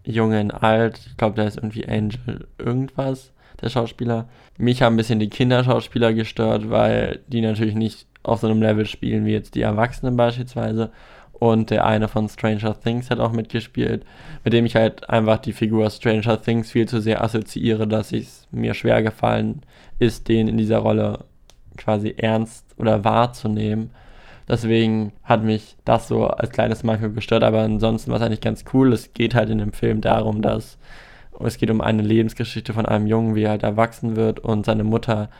Junge 0.02 0.40
in 0.40 0.50
Alt. 0.50 0.99
Ich 1.06 1.18
glaube, 1.18 1.37
der 1.37 1.44
ist 1.44 1.59
irgendwie 1.59 1.87
Angel 1.87 2.49
irgendwas, 2.56 3.32
der 3.61 3.68
Schauspieler. 3.68 4.30
Mich 4.56 4.80
haben 4.80 4.94
ein 4.94 4.97
bisschen 4.97 5.18
die 5.18 5.28
Kinderschauspieler 5.28 6.14
gestört, 6.14 6.70
weil 6.70 7.20
die 7.26 7.42
natürlich 7.42 7.75
nicht 7.75 8.06
auf 8.23 8.40
so 8.40 8.47
einem 8.47 8.62
Level 8.62 8.87
spielen 8.87 9.26
wie 9.26 9.32
jetzt 9.32 9.54
die 9.54 9.61
Erwachsenen 9.61 10.16
beispielsweise 10.16 10.90
und 11.40 11.70
der 11.70 11.87
eine 11.87 12.06
von 12.06 12.28
Stranger 12.28 12.78
Things 12.78 13.11
hat 13.11 13.18
auch 13.18 13.32
mitgespielt, 13.32 14.04
mit 14.44 14.52
dem 14.52 14.66
ich 14.66 14.76
halt 14.76 15.09
einfach 15.09 15.38
die 15.38 15.54
Figur 15.54 15.88
Stranger 15.88 16.40
Things 16.40 16.70
viel 16.70 16.87
zu 16.87 17.00
sehr 17.00 17.25
assoziiere, 17.25 17.88
dass 17.88 18.12
es 18.12 18.47
mir 18.52 18.75
schwer 18.75 19.02
gefallen 19.02 19.62
ist, 19.99 20.28
den 20.28 20.49
in 20.49 20.59
dieser 20.59 20.78
Rolle 20.78 21.25
quasi 21.78 22.14
ernst 22.16 22.66
oder 22.76 23.04
wahrzunehmen. 23.04 23.90
Deswegen 24.49 25.12
hat 25.25 25.42
mich 25.42 25.76
das 25.87 26.09
so 26.09 26.26
als 26.26 26.50
kleines 26.50 26.82
Manko 26.82 27.11
gestört, 27.11 27.42
aber 27.42 27.61
ansonsten 27.61 28.11
war 28.11 28.18
es 28.18 28.26
eigentlich 28.26 28.42
ganz 28.42 28.64
cool. 28.75 28.92
Es 28.92 29.14
geht 29.14 29.35
halt 29.35 29.49
in 29.49 29.59
dem 29.59 29.73
Film 29.73 30.02
darum, 30.02 30.42
dass 30.42 30.76
es 31.42 31.56
geht 31.56 31.70
um 31.70 31.80
eine 31.80 32.02
Lebensgeschichte 32.02 32.75
von 32.75 32.85
einem 32.85 33.06
Jungen, 33.06 33.35
wie 33.35 33.44
er 33.44 33.50
halt 33.50 33.62
erwachsen 33.62 34.14
wird 34.14 34.40
und 34.40 34.66
seine 34.66 34.85
Mutter 34.85 35.30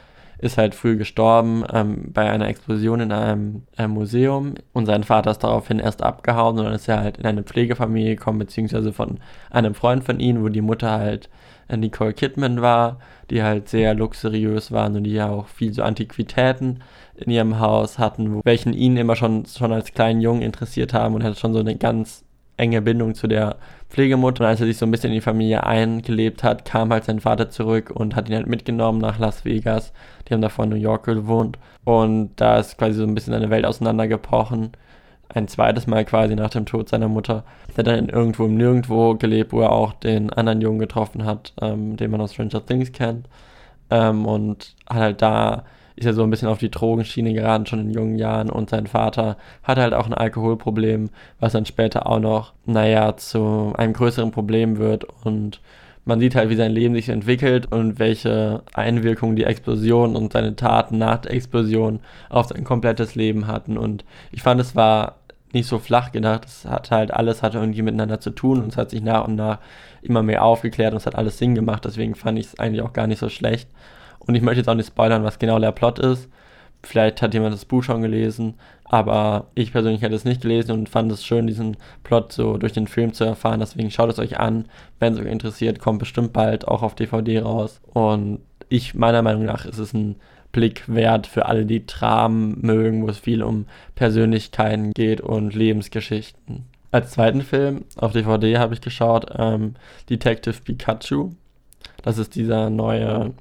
ist 0.41 0.57
halt 0.57 0.75
früh 0.75 0.97
gestorben 0.97 1.65
ähm, 1.73 2.13
bei 2.13 2.31
einer 2.31 2.49
Explosion 2.49 3.01
in 3.01 3.13
einem, 3.13 3.63
einem, 3.77 3.93
Museum. 3.93 4.55
Und 4.73 4.87
sein 4.87 5.05
Vater 5.05 5.31
ist 5.31 5.41
daraufhin 5.45 5.79
erst 5.79 6.03
abgehauen 6.03 6.59
und 6.59 6.65
dann 6.65 6.75
ist 6.75 6.89
er 6.89 7.01
halt 7.01 7.19
in 7.19 7.27
eine 7.27 7.43
Pflegefamilie 7.43 8.17
gekommen, 8.17 8.39
beziehungsweise 8.39 8.93
von 8.93 9.19
einem 9.51 9.75
Freund 9.75 10.03
von 10.03 10.19
ihm, 10.19 10.43
wo 10.43 10.49
die 10.49 10.63
Mutter 10.63 10.91
halt 10.91 11.29
äh, 11.69 11.77
Nicole 11.77 12.15
Kidman 12.15 12.63
war, 12.63 12.99
die 13.29 13.43
halt 13.43 13.69
sehr 13.69 13.95
luxuriös 13.95 14.73
waren 14.73 14.97
und 14.97 15.05
die 15.05 15.13
ja 15.13 15.29
auch 15.29 15.47
viel 15.47 15.75
so 15.75 15.83
Antiquitäten 15.83 16.81
in 17.17 17.31
ihrem 17.31 17.61
Haus 17.61 17.99
hatten, 17.99 18.41
welchen 18.45 18.73
ihn 18.73 18.97
immer 18.97 19.17
schon, 19.17 19.45
schon 19.45 19.73
als 19.73 19.93
kleinen 19.93 20.23
Jungen 20.23 20.43
interessiert 20.43 20.95
haben 20.95 21.15
und 21.15 21.23
hat 21.23 21.39
schon 21.39 21.53
so 21.53 21.61
eine 21.61 21.77
ganz 21.77 22.25
enge 22.61 22.83
Bindung 22.83 23.15
zu 23.15 23.27
der 23.27 23.57
Pflegemutter. 23.89 24.45
Und 24.45 24.51
als 24.51 24.61
er 24.61 24.67
sich 24.67 24.79
so 24.79 24.87
ein 24.87 24.91
bisschen 24.91 25.11
in 25.11 25.17
die 25.17 25.21
Familie 25.21 25.65
eingelebt 25.65 26.45
hat, 26.45 26.65
kam 26.65 26.93
halt 26.93 27.05
sein 27.05 27.21
Vater 27.21 27.51
zurück 27.51 27.91
und 27.93 28.15
hat 28.15 28.29
ihn 28.29 28.37
halt 28.37 28.47
mitgenommen 28.47 29.01
nach 29.01 29.19
Las 29.19 29.45
Vegas. 29.45 29.93
Die 30.29 30.35
haben 30.35 30.43
davor 30.43 30.65
in 30.65 30.71
New 30.71 30.77
York 30.77 31.05
gewohnt. 31.05 31.59
Und 31.85 32.33
da 32.37 32.59
ist 32.59 32.79
quasi 32.79 32.95
so 32.95 33.05
ein 33.05 33.15
bisschen 33.15 33.33
seine 33.33 33.51
Welt 33.51 33.65
auseinandergebrochen. 33.65 34.73
Ein 35.29 35.49
zweites 35.49 35.87
Mal 35.87 36.05
quasi 36.05 36.35
nach 36.35 36.51
dem 36.51 36.67
Tod 36.67 36.89
seiner 36.89 37.09
Mutter. 37.09 37.45
Er 37.69 37.79
hat 37.79 37.87
dann 37.87 38.09
irgendwo 38.09 38.45
im 38.45 38.57
Nirgendwo 38.57 39.15
gelebt, 39.15 39.53
wo 39.53 39.61
er 39.61 39.73
auch 39.73 39.93
den 39.93 40.31
anderen 40.33 40.61
Jungen 40.61 40.81
getroffen 40.81 41.25
hat, 41.25 41.53
ähm, 41.61 41.97
den 41.97 42.11
man 42.11 42.21
aus 42.21 42.35
Stranger 42.35 42.65
Things 42.65 42.93
kennt. 42.93 43.29
Ähm, 43.91 44.27
und 44.27 44.75
hat 44.89 44.99
halt 44.99 45.23
da 45.23 45.65
ist 46.01 46.07
er 46.07 46.15
so 46.15 46.23
ein 46.23 46.31
bisschen 46.31 46.49
auf 46.49 46.59
die 46.59 46.71
Drogenschiene 46.71 47.35
geraten, 47.35 47.67
schon 47.67 47.81
in 47.81 47.91
jungen 47.91 48.17
Jahren. 48.17 48.51
Und 48.51 48.71
sein 48.71 48.87
Vater 48.87 49.37
hatte 49.63 49.83
halt 49.83 49.95
auch 49.95 50.07
ein 50.07 50.15
Alkoholproblem, 50.15 51.11
was 51.39 51.53
dann 51.53 51.67
später 51.67 52.07
auch 52.07 52.19
noch, 52.19 52.55
naja, 52.65 53.17
zu 53.17 53.75
einem 53.77 53.93
größeren 53.93 54.31
Problem 54.31 54.79
wird. 54.79 55.05
Und 55.25 55.61
man 56.07 56.19
sieht 56.19 56.35
halt, 56.35 56.49
wie 56.49 56.57
sein 56.57 56.73
Leben 56.73 56.95
sich 56.95 57.11
entwickelt 57.11 57.71
und 57.71 57.99
welche 57.99 58.63
Einwirkungen 58.73 59.37
die 59.37 59.45
Explosion 59.45 60.17
und 60.17 60.33
seine 60.33 60.57
Taten 60.57 60.97
nach 60.97 61.19
der 61.19 61.33
Explosion 61.33 62.01
auf 62.31 62.47
sein 62.47 62.65
komplettes 62.65 63.15
Leben 63.15 63.47
hatten. 63.47 63.77
Und 63.77 64.05
ich 64.33 64.43
fand, 64.43 64.59
es 64.61 64.75
war 64.75 65.17
nicht 65.53 65.67
so 65.67 65.79
flach 65.79 66.13
gedacht. 66.13 66.47
Es 66.47 66.65
hat 66.65 66.91
halt 66.91 67.13
alles 67.13 67.43
hatte 67.43 67.59
irgendwie 67.59 67.83
miteinander 67.83 68.21
zu 68.21 68.31
tun 68.31 68.63
und 68.63 68.69
es 68.69 68.77
hat 68.79 68.91
sich 68.91 69.03
nach 69.03 69.27
und 69.27 69.35
nach 69.35 69.59
immer 70.01 70.23
mehr 70.23 70.45
aufgeklärt 70.45 70.93
und 70.93 70.99
es 70.99 71.07
hat 71.07 71.17
alles 71.17 71.37
Sinn 71.37 71.55
gemacht. 71.55 71.85
Deswegen 71.85 72.15
fand 72.15 72.39
ich 72.39 72.47
es 72.47 72.59
eigentlich 72.59 72.83
auch 72.83 72.95
gar 72.95 73.07
nicht 73.07 73.19
so 73.19 73.29
schlecht. 73.29 73.69
Und 74.21 74.35
ich 74.35 74.43
möchte 74.43 74.61
jetzt 74.61 74.69
auch 74.69 74.75
nicht 74.75 74.89
spoilern, 74.89 75.25
was 75.25 75.39
genau 75.39 75.59
der 75.59 75.73
Plot 75.73 75.99
ist. 75.99 76.29
Vielleicht 76.83 77.21
hat 77.21 77.35
jemand 77.35 77.53
das 77.53 77.67
Buch 77.67 77.83
schon 77.83 78.01
gelesen, 78.01 78.55
aber 78.85 79.49
ich 79.55 79.73
persönlich 79.73 80.01
hätte 80.01 80.15
es 80.15 80.25
nicht 80.25 80.41
gelesen 80.41 80.73
und 80.73 80.89
fand 80.89 81.13
es 81.13 81.25
schön, 81.25 81.47
diesen 81.47 81.77
Plot 82.05 82.33
so 82.33 82.57
durch 82.57 82.73
den 82.73 82.87
Film 82.87 83.13
zu 83.13 83.25
erfahren. 83.25 83.61
Deswegen 83.61 83.91
schaut 83.91 84.11
es 84.11 84.19
euch 84.19 84.39
an, 84.39 84.65
wenn 84.99 85.13
es 85.13 85.21
euch 85.21 85.27
interessiert, 85.27 85.79
kommt 85.79 85.99
bestimmt 85.99 86.33
bald 86.33 86.67
auch 86.67 86.83
auf 86.83 86.95
DVD 86.95 87.41
raus. 87.41 87.81
Und 87.93 88.41
ich, 88.71 88.95
meiner 88.95 89.21
Meinung 89.21 89.45
nach, 89.45 89.67
ist 89.67 89.79
es 89.79 89.93
ein 89.93 90.17
Blick 90.53 90.85
wert 90.89 91.27
für 91.27 91.47
alle, 91.47 91.67
die 91.67 91.87
Dramen 91.87 92.59
mögen, 92.61 93.03
wo 93.03 93.09
es 93.09 93.19
viel 93.19 93.43
um 93.43 93.67
Persönlichkeiten 93.95 94.93
geht 94.93 95.21
und 95.21 95.55
Lebensgeschichten. 95.55 96.65
Als 96.93 97.13
zweiten 97.13 97.43
Film 97.43 97.85
auf 97.97 98.13
DVD 98.13 98.59
habe 98.59 98.75
ich 98.75 98.81
geschaut 98.81 99.27
ähm, 99.39 99.75
Detective 100.09 100.57
Pikachu. 100.65 101.31
Das 102.03 102.19
ist 102.19 102.35
dieser 102.35 102.71
neue 102.71 103.33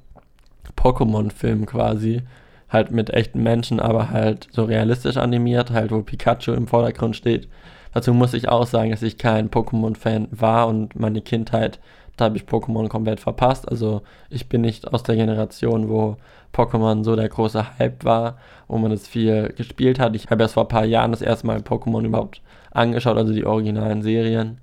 Pokémon-Film 0.76 1.66
quasi. 1.66 2.22
Halt 2.68 2.92
mit 2.92 3.10
echten 3.10 3.42
Menschen, 3.42 3.80
aber 3.80 4.10
halt 4.10 4.48
so 4.52 4.64
realistisch 4.64 5.16
animiert, 5.16 5.70
halt 5.70 5.90
wo 5.90 6.02
Pikachu 6.02 6.52
im 6.52 6.68
Vordergrund 6.68 7.16
steht. 7.16 7.48
Dazu 7.92 8.14
muss 8.14 8.34
ich 8.34 8.48
auch 8.48 8.66
sagen, 8.66 8.90
dass 8.90 9.02
ich 9.02 9.18
kein 9.18 9.50
Pokémon-Fan 9.50 10.28
war 10.30 10.68
und 10.68 10.98
meine 10.98 11.20
Kindheit, 11.20 11.80
da 12.16 12.26
habe 12.26 12.36
ich 12.36 12.44
Pokémon 12.44 12.88
komplett 12.88 13.18
verpasst. 13.18 13.68
Also 13.68 14.02
ich 14.28 14.48
bin 14.48 14.60
nicht 14.60 14.92
aus 14.92 15.02
der 15.02 15.16
Generation, 15.16 15.88
wo 15.88 16.16
Pokémon 16.54 17.02
so 17.02 17.16
der 17.16 17.28
große 17.28 17.78
Hype 17.78 18.04
war, 18.04 18.38
wo 18.68 18.78
man 18.78 18.92
es 18.92 19.08
viel 19.08 19.52
gespielt 19.56 19.98
hat. 19.98 20.14
Ich 20.14 20.30
habe 20.30 20.42
erst 20.42 20.54
vor 20.54 20.64
ein 20.64 20.68
paar 20.68 20.84
Jahren 20.84 21.10
das 21.10 21.22
erste 21.22 21.46
Mal 21.46 21.58
Pokémon 21.58 22.04
überhaupt 22.04 22.42
angeschaut, 22.70 23.16
also 23.16 23.32
die 23.32 23.46
originalen 23.46 24.02
Serien 24.02 24.58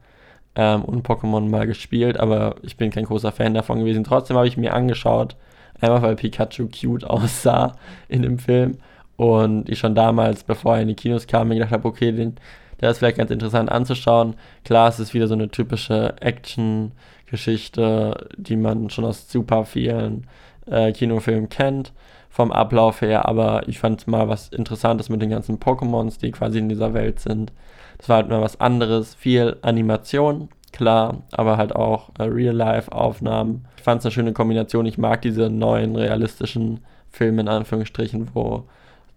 ähm, 0.55 0.83
und 0.83 1.05
Pokémon 1.05 1.49
mal 1.49 1.67
gespielt, 1.67 2.19
aber 2.19 2.55
ich 2.61 2.77
bin 2.77 2.91
kein 2.91 3.05
großer 3.05 3.31
Fan 3.31 3.53
davon 3.53 3.79
gewesen. 3.79 4.03
Trotzdem 4.03 4.37
habe 4.37 4.47
ich 4.47 4.57
mir 4.57 4.73
angeschaut, 4.73 5.35
einmal 5.81 6.01
weil 6.01 6.15
Pikachu 6.15 6.69
cute 6.69 7.03
aussah 7.03 7.75
in 8.09 8.23
dem 8.23 8.39
Film 8.39 8.77
und 9.17 9.69
ich 9.69 9.79
schon 9.79 9.95
damals, 9.95 10.43
bevor 10.43 10.75
er 10.75 10.83
in 10.83 10.87
die 10.87 10.95
Kinos 10.95 11.27
kam, 11.27 11.49
mir 11.49 11.55
gedacht 11.55 11.71
habe, 11.71 11.87
okay, 11.87 12.11
den, 12.11 12.35
der 12.79 12.91
ist 12.91 12.99
vielleicht 12.99 13.17
ganz 13.17 13.31
interessant 13.31 13.71
anzuschauen. 13.71 14.35
Klar, 14.63 14.89
es 14.89 14.99
ist 14.99 15.13
wieder 15.13 15.27
so 15.27 15.33
eine 15.33 15.49
typische 15.49 16.15
Action-Geschichte, 16.21 18.29
die 18.37 18.55
man 18.55 18.89
schon 18.91 19.05
aus 19.05 19.31
super 19.31 19.65
vielen 19.65 20.27
äh, 20.67 20.91
Kinofilmen 20.91 21.49
kennt 21.49 21.93
vom 22.29 22.51
Ablauf 22.51 23.01
her, 23.01 23.27
aber 23.27 23.67
ich 23.67 23.79
fand 23.79 24.05
mal 24.05 24.29
was 24.29 24.49
Interessantes 24.49 25.09
mit 25.09 25.23
den 25.23 25.31
ganzen 25.31 25.59
Pokémons, 25.59 26.19
die 26.19 26.29
quasi 26.29 26.59
in 26.59 26.69
dieser 26.69 26.93
Welt 26.93 27.19
sind. 27.19 27.51
Das 27.97 28.09
war 28.09 28.17
halt 28.17 28.29
mal 28.29 28.41
was 28.41 28.61
anderes. 28.61 29.15
Viel 29.15 29.57
Animation, 29.63 30.49
klar, 30.71 31.23
aber 31.31 31.57
halt 31.57 31.75
auch 31.75 32.09
äh, 32.19 32.23
Real-Life-Aufnahmen. 32.23 33.65
Ich 33.77 33.83
fand 33.83 33.99
es 33.99 34.05
eine 34.05 34.11
schöne 34.11 34.33
Kombination. 34.33 34.85
Ich 34.85 34.97
mag 34.97 35.21
diese 35.21 35.49
neuen 35.49 35.95
realistischen 35.95 36.81
Filme 37.11 37.41
in 37.41 37.47
Anführungsstrichen, 37.47 38.29
wo 38.33 38.63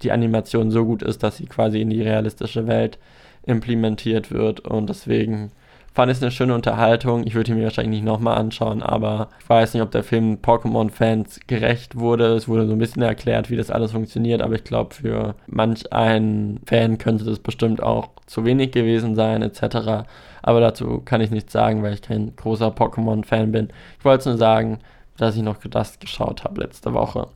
die 0.03 0.13
Animation 0.13 0.71
so 0.71 0.85
gut 0.85 1.03
ist, 1.03 1.23
dass 1.23 1.37
sie 1.37 1.47
quasi 1.47 1.81
in 1.81 1.91
die 1.91 2.03
realistische 2.03 2.67
Welt 2.67 2.99
implementiert 3.45 4.31
wird 4.31 4.61
und 4.61 4.89
deswegen 4.89 5.51
fand 5.93 6.11
ich 6.11 6.19
es 6.19 6.23
eine 6.23 6.31
schöne 6.31 6.55
Unterhaltung. 6.55 7.27
Ich 7.27 7.35
würde 7.35 7.51
ihn 7.51 7.59
mir 7.59 7.65
wahrscheinlich 7.65 8.01
nicht 8.01 8.05
nochmal 8.05 8.39
anschauen, 8.39 8.83
aber 8.83 9.29
ich 9.41 9.49
weiß 9.49 9.75
nicht, 9.75 9.83
ob 9.83 9.91
der 9.91 10.05
Film 10.05 10.39
Pokémon-Fans 10.41 11.41
gerecht 11.47 11.99
wurde. 11.99 12.35
Es 12.35 12.49
wurde 12.49 12.67
so 12.67 12.73
ein 12.73 12.79
bisschen 12.79 13.03
erklärt, 13.03 13.51
wie 13.51 13.57
das 13.57 13.71
alles 13.71 13.93
funktioniert, 13.93 14.41
aber 14.41 14.55
ich 14.55 14.65
glaube, 14.65 14.95
für 14.95 15.35
manch 15.47 15.93
einen 15.93 16.61
Fan 16.67 16.99
könnte 16.99 17.25
das 17.25 17.41
bestimmt 17.41 17.83
auch 17.83 18.11
zu 18.27 18.45
wenig 18.45 18.71
gewesen 18.71 19.17
sein, 19.17 19.43
etc. 19.43 20.07
Aber 20.43 20.61
dazu 20.61 21.01
kann 21.05 21.21
ich 21.21 21.31
nichts 21.31 21.53
sagen, 21.53 21.83
weil 21.83 21.95
ich 21.95 22.03
kein 22.03 22.35
großer 22.37 22.69
Pokémon-Fan 22.69 23.53
bin. 23.53 23.69
Ich 23.99 24.05
wollte 24.05 24.31
nur 24.31 24.39
sagen, 24.39 24.79
dass 25.17 25.37
ich 25.37 25.43
noch 25.43 25.57
das 25.59 25.99
geschaut 25.99 26.45
habe 26.45 26.61
letzte 26.63 26.95
Woche. 26.95 27.29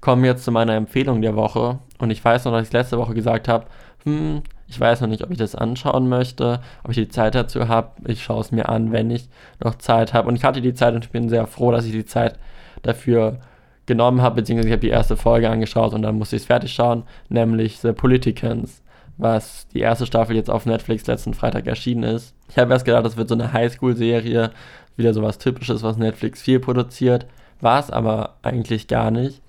Kommen 0.00 0.22
wir 0.22 0.30
jetzt 0.30 0.44
zu 0.44 0.52
meiner 0.52 0.74
Empfehlung 0.74 1.22
der 1.22 1.36
Woche. 1.36 1.78
Und 1.98 2.10
ich 2.10 2.24
weiß 2.24 2.44
noch, 2.44 2.52
dass 2.52 2.66
ich 2.66 2.72
letzte 2.72 2.98
Woche 2.98 3.14
gesagt 3.14 3.48
habe, 3.48 3.66
hm, 4.04 4.42
ich 4.68 4.80
weiß 4.80 5.00
noch 5.00 5.08
nicht, 5.08 5.22
ob 5.22 5.30
ich 5.30 5.38
das 5.38 5.54
anschauen 5.54 6.08
möchte, 6.08 6.60
ob 6.82 6.90
ich 6.90 6.96
die 6.96 7.08
Zeit 7.08 7.34
dazu 7.34 7.68
habe. 7.68 7.90
Ich 8.06 8.22
schaue 8.22 8.40
es 8.40 8.52
mir 8.52 8.68
an, 8.68 8.90
wenn 8.90 9.10
ich 9.10 9.28
noch 9.62 9.76
Zeit 9.76 10.12
habe. 10.12 10.28
Und 10.28 10.36
ich 10.36 10.44
hatte 10.44 10.60
die 10.60 10.74
Zeit 10.74 10.94
und 10.94 11.04
ich 11.04 11.10
bin 11.10 11.28
sehr 11.28 11.46
froh, 11.46 11.70
dass 11.70 11.84
ich 11.84 11.92
die 11.92 12.06
Zeit 12.06 12.38
dafür 12.82 13.38
genommen 13.86 14.22
habe, 14.22 14.36
beziehungsweise 14.36 14.68
ich 14.68 14.72
habe 14.72 14.80
die 14.80 14.88
erste 14.88 15.16
Folge 15.16 15.50
angeschaut 15.50 15.92
und 15.92 16.02
dann 16.02 16.16
musste 16.16 16.36
ich 16.36 16.42
es 16.42 16.46
fertig 16.46 16.72
schauen, 16.72 17.02
nämlich 17.28 17.78
The 17.80 17.92
Politicans, 17.92 18.81
was 19.16 19.68
die 19.68 19.80
erste 19.80 20.06
Staffel 20.06 20.36
jetzt 20.36 20.50
auf 20.50 20.66
Netflix 20.66 21.06
letzten 21.06 21.34
Freitag 21.34 21.66
erschienen 21.66 22.02
ist. 22.02 22.34
Ich 22.48 22.58
habe 22.58 22.72
erst 22.72 22.84
gedacht, 22.84 23.04
das 23.04 23.16
wird 23.16 23.28
so 23.28 23.34
eine 23.34 23.52
Highschool-Serie, 23.52 24.50
wieder 24.96 25.14
so 25.14 25.22
was 25.22 25.38
Typisches, 25.38 25.82
was 25.82 25.96
Netflix 25.96 26.42
viel 26.42 26.60
produziert. 26.60 27.26
War 27.60 27.78
es 27.78 27.90
aber 27.90 28.36
eigentlich 28.42 28.88
gar 28.88 29.10
nicht. 29.10 29.40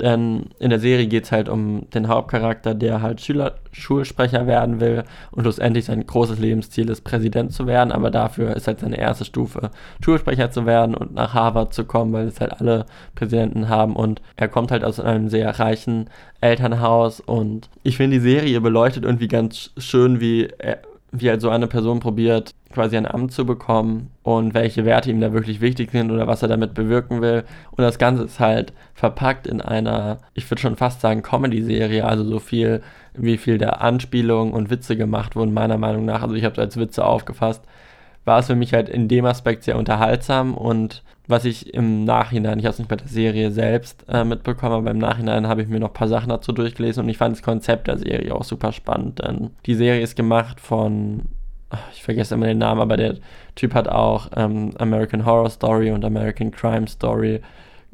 Denn 0.00 0.46
in 0.60 0.70
der 0.70 0.78
Serie 0.78 1.06
geht 1.08 1.24
es 1.24 1.32
halt 1.32 1.48
um 1.48 1.90
den 1.90 2.06
Hauptcharakter, 2.06 2.74
der 2.74 3.02
halt 3.02 3.20
Schüler, 3.20 3.56
Schulsprecher 3.72 4.46
werden 4.46 4.80
will 4.80 5.02
und 5.32 5.42
schlussendlich 5.42 5.86
sein 5.86 6.06
großes 6.06 6.38
Lebensziel 6.38 6.88
ist, 6.88 7.02
Präsident 7.02 7.52
zu 7.52 7.66
werden, 7.66 7.90
aber 7.90 8.10
dafür 8.10 8.54
ist 8.54 8.68
halt 8.68 8.80
seine 8.80 8.98
erste 8.98 9.24
Stufe, 9.24 9.70
Schulsprecher 10.04 10.50
zu 10.50 10.66
werden 10.66 10.94
und 10.94 11.14
nach 11.14 11.34
Harvard 11.34 11.74
zu 11.74 11.84
kommen, 11.84 12.12
weil 12.12 12.28
es 12.28 12.40
halt 12.40 12.60
alle 12.60 12.86
Präsidenten 13.16 13.68
haben 13.68 13.96
und 13.96 14.22
er 14.36 14.48
kommt 14.48 14.70
halt 14.70 14.84
aus 14.84 15.00
einem 15.00 15.28
sehr 15.28 15.58
reichen 15.58 16.08
Elternhaus 16.40 17.20
und 17.20 17.68
ich 17.82 17.96
finde 17.96 18.18
die 18.18 18.22
Serie 18.22 18.60
beleuchtet 18.60 19.04
irgendwie 19.04 19.28
ganz 19.28 19.72
schön, 19.78 20.20
wie 20.20 20.48
er, 20.58 20.78
wie 21.10 21.30
halt 21.30 21.40
so 21.40 21.48
eine 21.50 21.66
Person 21.66 22.00
probiert, 22.00 22.54
quasi 22.70 22.96
ein 22.96 23.06
Amt 23.06 23.32
zu 23.32 23.46
bekommen 23.46 24.10
und 24.22 24.52
welche 24.52 24.84
Werte 24.84 25.10
ihm 25.10 25.20
da 25.20 25.32
wirklich 25.32 25.60
wichtig 25.60 25.90
sind 25.90 26.10
oder 26.10 26.26
was 26.26 26.42
er 26.42 26.48
damit 26.48 26.74
bewirken 26.74 27.22
will. 27.22 27.44
Und 27.70 27.82
das 27.82 27.98
Ganze 27.98 28.24
ist 28.24 28.40
halt 28.40 28.72
verpackt 28.94 29.46
in 29.46 29.60
einer, 29.60 30.18
ich 30.34 30.50
würde 30.50 30.60
schon 30.60 30.76
fast 30.76 31.00
sagen, 31.00 31.22
Comedy-Serie, 31.22 32.04
also 32.04 32.24
so 32.24 32.38
viel, 32.38 32.82
wie 33.14 33.38
viel 33.38 33.56
der 33.56 33.80
Anspielungen 33.80 34.52
und 34.52 34.70
Witze 34.70 34.96
gemacht 34.96 35.34
wurden, 35.34 35.54
meiner 35.54 35.78
Meinung 35.78 36.04
nach. 36.04 36.22
Also 36.22 36.34
ich 36.34 36.44
habe 36.44 36.52
es 36.52 36.58
als 36.58 36.76
Witze 36.76 37.04
aufgefasst. 37.04 37.64
War 38.28 38.40
es 38.40 38.46
für 38.46 38.56
mich 38.56 38.74
halt 38.74 38.90
in 38.90 39.08
dem 39.08 39.24
Aspekt 39.24 39.64
sehr 39.64 39.78
unterhaltsam 39.78 40.54
und 40.54 41.02
was 41.28 41.46
ich 41.46 41.72
im 41.72 42.04
Nachhinein, 42.04 42.58
ich 42.58 42.66
habe 42.66 42.74
es 42.74 42.78
nicht 42.78 42.88
bei 42.88 42.96
der 42.96 43.08
Serie 43.08 43.50
selbst 43.50 44.04
äh, 44.06 44.22
mitbekommen, 44.22 44.74
aber 44.74 44.90
im 44.90 44.98
Nachhinein 44.98 45.48
habe 45.48 45.62
ich 45.62 45.68
mir 45.68 45.80
noch 45.80 45.88
ein 45.88 45.94
paar 45.94 46.08
Sachen 46.08 46.28
dazu 46.28 46.52
durchgelesen 46.52 47.02
und 47.02 47.08
ich 47.08 47.16
fand 47.16 47.34
das 47.34 47.42
Konzept 47.42 47.88
der 47.88 47.96
Serie 47.96 48.34
auch 48.34 48.44
super 48.44 48.70
spannend, 48.72 49.20
denn 49.20 49.48
die 49.64 49.74
Serie 49.74 50.02
ist 50.02 50.14
gemacht 50.14 50.60
von, 50.60 51.22
ich 51.94 52.02
vergesse 52.02 52.34
immer 52.34 52.46
den 52.46 52.58
Namen, 52.58 52.82
aber 52.82 52.98
der 52.98 53.14
Typ 53.54 53.72
hat 53.72 53.88
auch 53.88 54.28
ähm, 54.36 54.72
American 54.78 55.24
Horror 55.24 55.48
Story 55.48 55.90
und 55.90 56.04
American 56.04 56.50
Crime 56.50 56.86
Story 56.86 57.40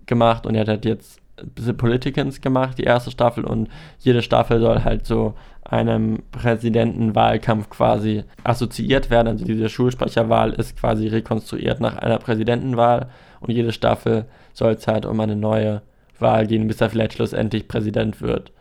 gemacht 0.06 0.46
und 0.46 0.56
er 0.56 0.66
hat 0.66 0.84
jetzt 0.84 1.20
The 1.56 1.72
Politicans 1.72 2.40
gemacht, 2.40 2.78
die 2.78 2.84
erste 2.84 3.12
Staffel 3.12 3.44
und 3.44 3.68
jede 4.00 4.22
Staffel 4.22 4.60
soll 4.60 4.82
halt 4.82 5.06
so 5.06 5.34
einem 5.64 6.22
Präsidentenwahlkampf 6.30 7.70
quasi 7.70 8.24
assoziiert 8.44 9.10
werden. 9.10 9.28
Also 9.28 9.44
diese 9.44 9.68
Schulsprecherwahl 9.68 10.52
ist 10.52 10.76
quasi 10.78 11.08
rekonstruiert 11.08 11.80
nach 11.80 11.96
einer 11.96 12.18
Präsidentenwahl 12.18 13.08
und 13.40 13.52
jede 13.52 13.72
Staffel 13.72 14.26
soll 14.52 14.72
es 14.72 14.86
halt 14.86 15.06
um 15.06 15.18
eine 15.20 15.36
neue 15.36 15.82
Wahl 16.18 16.46
gehen, 16.46 16.68
bis 16.68 16.80
er 16.80 16.90
vielleicht 16.90 17.14
schlussendlich 17.14 17.66
Präsident 17.66 18.20
wird, 18.20 18.52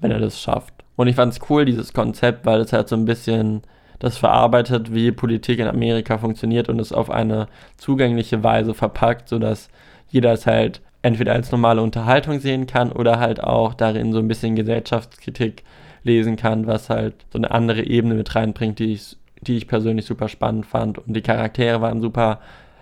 wenn 0.00 0.10
er 0.10 0.20
das 0.20 0.40
schafft. 0.40 0.72
Und 0.96 1.08
ich 1.08 1.16
fand 1.16 1.32
es 1.32 1.40
cool, 1.50 1.64
dieses 1.64 1.92
Konzept, 1.92 2.46
weil 2.46 2.60
es 2.60 2.72
halt 2.72 2.88
so 2.88 2.96
ein 2.96 3.04
bisschen 3.04 3.62
das 3.98 4.18
verarbeitet, 4.18 4.92
wie 4.92 5.12
Politik 5.12 5.58
in 5.58 5.68
Amerika 5.68 6.18
funktioniert 6.18 6.68
und 6.68 6.80
es 6.80 6.92
auf 6.92 7.10
eine 7.10 7.46
zugängliche 7.76 8.42
Weise 8.42 8.74
verpackt, 8.74 9.28
sodass 9.28 9.68
jeder 10.08 10.32
es 10.32 10.46
halt 10.46 10.80
entweder 11.02 11.32
als 11.32 11.50
normale 11.50 11.82
Unterhaltung 11.82 12.40
sehen 12.40 12.66
kann 12.66 12.92
oder 12.92 13.18
halt 13.18 13.42
auch 13.42 13.74
darin 13.74 14.12
so 14.12 14.18
ein 14.18 14.28
bisschen 14.28 14.56
Gesellschaftskritik 14.56 15.64
lesen 16.02 16.36
kann, 16.36 16.66
was 16.66 16.90
halt 16.90 17.14
so 17.32 17.38
eine 17.38 17.50
andere 17.50 17.82
Ebene 17.84 18.14
mit 18.14 18.34
reinbringt, 18.34 18.78
die 18.78 18.92
ich, 18.94 19.16
die 19.40 19.56
ich 19.56 19.68
persönlich 19.68 20.06
super 20.06 20.28
spannend 20.28 20.66
fand. 20.66 20.98
Und 20.98 21.14
die 21.14 21.22
Charaktere 21.22 21.80
waren 21.80 22.00
super 22.00 22.40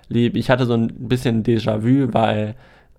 lieb. 0.09 0.37
Ich 0.37 0.51
hatte 0.51 0.67
so 0.67 0.75
ein 0.75 0.89
bisschen 0.89 1.43
Déjà-vu, 1.43 2.13
weil 2.13 2.55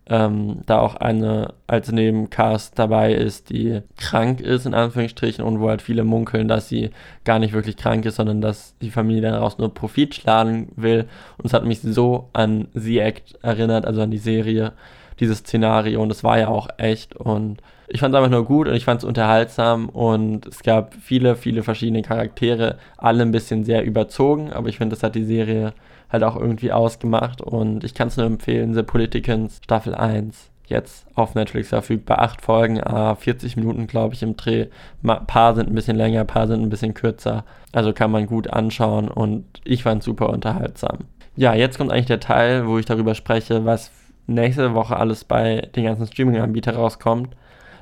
ähm, 0.08 0.62
da 0.66 0.80
auch 0.80 0.96
eine 0.96 1.54
als 1.68 1.92
Nebencast 1.92 2.78
dabei 2.78 3.14
ist, 3.14 3.50
die 3.50 3.82
krank 3.98 4.42
ist, 4.42 4.66
in 4.66 4.74
Anführungsstrichen, 4.74 5.44
und 5.44 5.60
wo 5.60 5.70
halt 5.70 5.82
viele 5.82 6.04
munkeln, 6.04 6.48
dass 6.48 6.68
sie 6.68 6.90
gar 7.24 7.40
nicht 7.40 7.54
wirklich 7.54 7.78
krank 7.78 8.06
ist, 8.06 8.16
sondern 8.16 8.42
dass 8.42 8.76
die 8.80 8.90
Familie 8.90 9.22
daraus 9.22 9.58
nur 9.58 9.74
Profit 9.74 10.16
schlagen 10.16 10.72
will. 10.76 11.06
Und 11.38 11.46
es 11.46 11.54
hat 11.54 11.66
mich 11.66 11.82
so 11.82 12.30
an 12.34 12.68
The 12.74 13.00
Act 13.00 13.40
erinnert, 13.42 13.86
also 13.86 14.02
an 14.02 14.12
die 14.12 14.18
Serie, 14.18 14.74
dieses 15.20 15.40
Szenario. 15.40 16.02
Und 16.02 16.12
es 16.12 16.24
war 16.24 16.40
ja 16.40 16.48
auch 16.48 16.68
echt. 16.78 17.16
Und 17.16 17.62
ich 17.92 18.00
fand 18.00 18.14
es 18.14 18.18
einfach 18.18 18.32
nur 18.32 18.46
gut 18.46 18.68
und 18.68 18.74
ich 18.74 18.86
fand 18.86 19.00
es 19.02 19.06
unterhaltsam 19.06 19.90
und 19.90 20.48
es 20.48 20.64
gab 20.64 20.96
viele, 20.96 21.36
viele 21.36 21.64
verschiedene 21.64 22.02
Charaktere, 22.02 22.78
alle 22.98 23.24
ein 23.24 23.32
bisschen 23.32 23.64
sehr 23.64 23.84
überzogen, 23.84 24.52
aber 24.54 24.70
ich 24.70 24.78
finde, 24.78 24.96
das 24.96 25.04
hat 25.04 25.16
die 25.16 25.26
Serie 25.26 25.74
halt 26.10 26.24
auch 26.24 26.36
irgendwie 26.36 26.72
ausgemacht 26.72 27.42
und 27.42 27.84
ich 27.84 27.94
kann 27.94 28.08
es 28.08 28.18
nur 28.18 28.26
empfehlen, 28.26 28.74
The 28.74 28.84
Politicans 28.84 29.60
Staffel 29.64 29.96
1 29.96 30.52
jetzt 30.72 31.06
auf 31.16 31.36
Netflix 31.36 31.70
verfügbar. 31.70 32.20
Acht 32.20 32.42
Folgen, 32.42 32.82
ah, 32.82 33.14
40 33.14 33.58
Minuten, 33.58 33.86
glaube 33.86 34.16
ich, 34.16 34.24
im 34.24 34.38
Dreh. 34.38 34.68
Ein 35.04 35.28
paar 35.28 35.54
sind 35.54 35.70
ein 35.70 35.76
bisschen 35.76 35.98
länger, 35.98 36.22
ein 36.22 36.28
paar 36.28 36.48
sind 36.48 36.64
ein 36.64 36.70
bisschen 36.70 36.96
kürzer. 36.96 37.44
Also 37.72 37.94
kann 37.94 38.10
man 38.10 38.26
gut 38.26 38.48
anschauen 38.50 39.10
und 39.10 39.46
ich 39.64 39.84
fand 39.84 40.02
super 40.02 40.30
unterhaltsam. 40.30 41.00
Ja, 41.36 41.54
jetzt 41.54 41.78
kommt 41.78 41.92
eigentlich 41.92 42.06
der 42.08 42.20
Teil, 42.20 42.68
wo 42.68 42.80
ich 42.80 42.86
darüber 42.86 43.14
spreche, 43.14 43.66
was 43.66 43.92
nächste 44.28 44.74
Woche 44.74 44.96
alles 44.98 45.24
bei 45.24 45.70
den 45.76 45.84
ganzen 45.84 46.08
Streaming-Anbietern 46.08 46.76
rauskommt. 46.76 47.36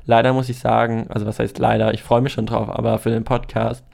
Leider 0.06 0.32
muss 0.32 0.48
ich 0.48 0.58
sagen, 0.58 1.06
also 1.08 1.26
was 1.26 1.38
heißt 1.38 1.58
leider, 1.58 1.94
ich 1.94 2.02
freue 2.02 2.20
mich 2.20 2.32
schon 2.32 2.46
drauf, 2.46 2.68
aber 2.68 2.98
für 2.98 3.10
den 3.10 3.24
Podcast, 3.24 3.84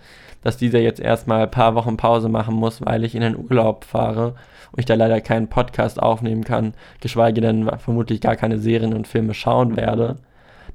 dass 0.43 0.57
dieser 0.57 0.79
jetzt 0.79 1.01
erstmal 1.01 1.43
ein 1.43 1.51
paar 1.51 1.75
Wochen 1.75 1.97
Pause 1.97 2.29
machen 2.29 2.55
muss, 2.55 2.85
weil 2.85 3.05
ich 3.05 3.15
in 3.15 3.21
den 3.21 3.37
Urlaub 3.37 3.85
fahre 3.85 4.35
und 4.73 4.79
ich 4.79 4.87
da 4.87 4.95
leider 4.95 5.21
keinen 5.21 5.49
Podcast 5.49 6.01
aufnehmen 6.01 6.45
kann, 6.45 6.75
geschweige 7.01 7.41
denn 7.41 7.69
vermutlich 7.79 8.21
gar 8.21 8.37
keine 8.37 8.59
Serien 8.59 8.95
und 8.95 9.09
Filme 9.09 9.35
schauen 9.35 9.77
werde. 9.77 10.17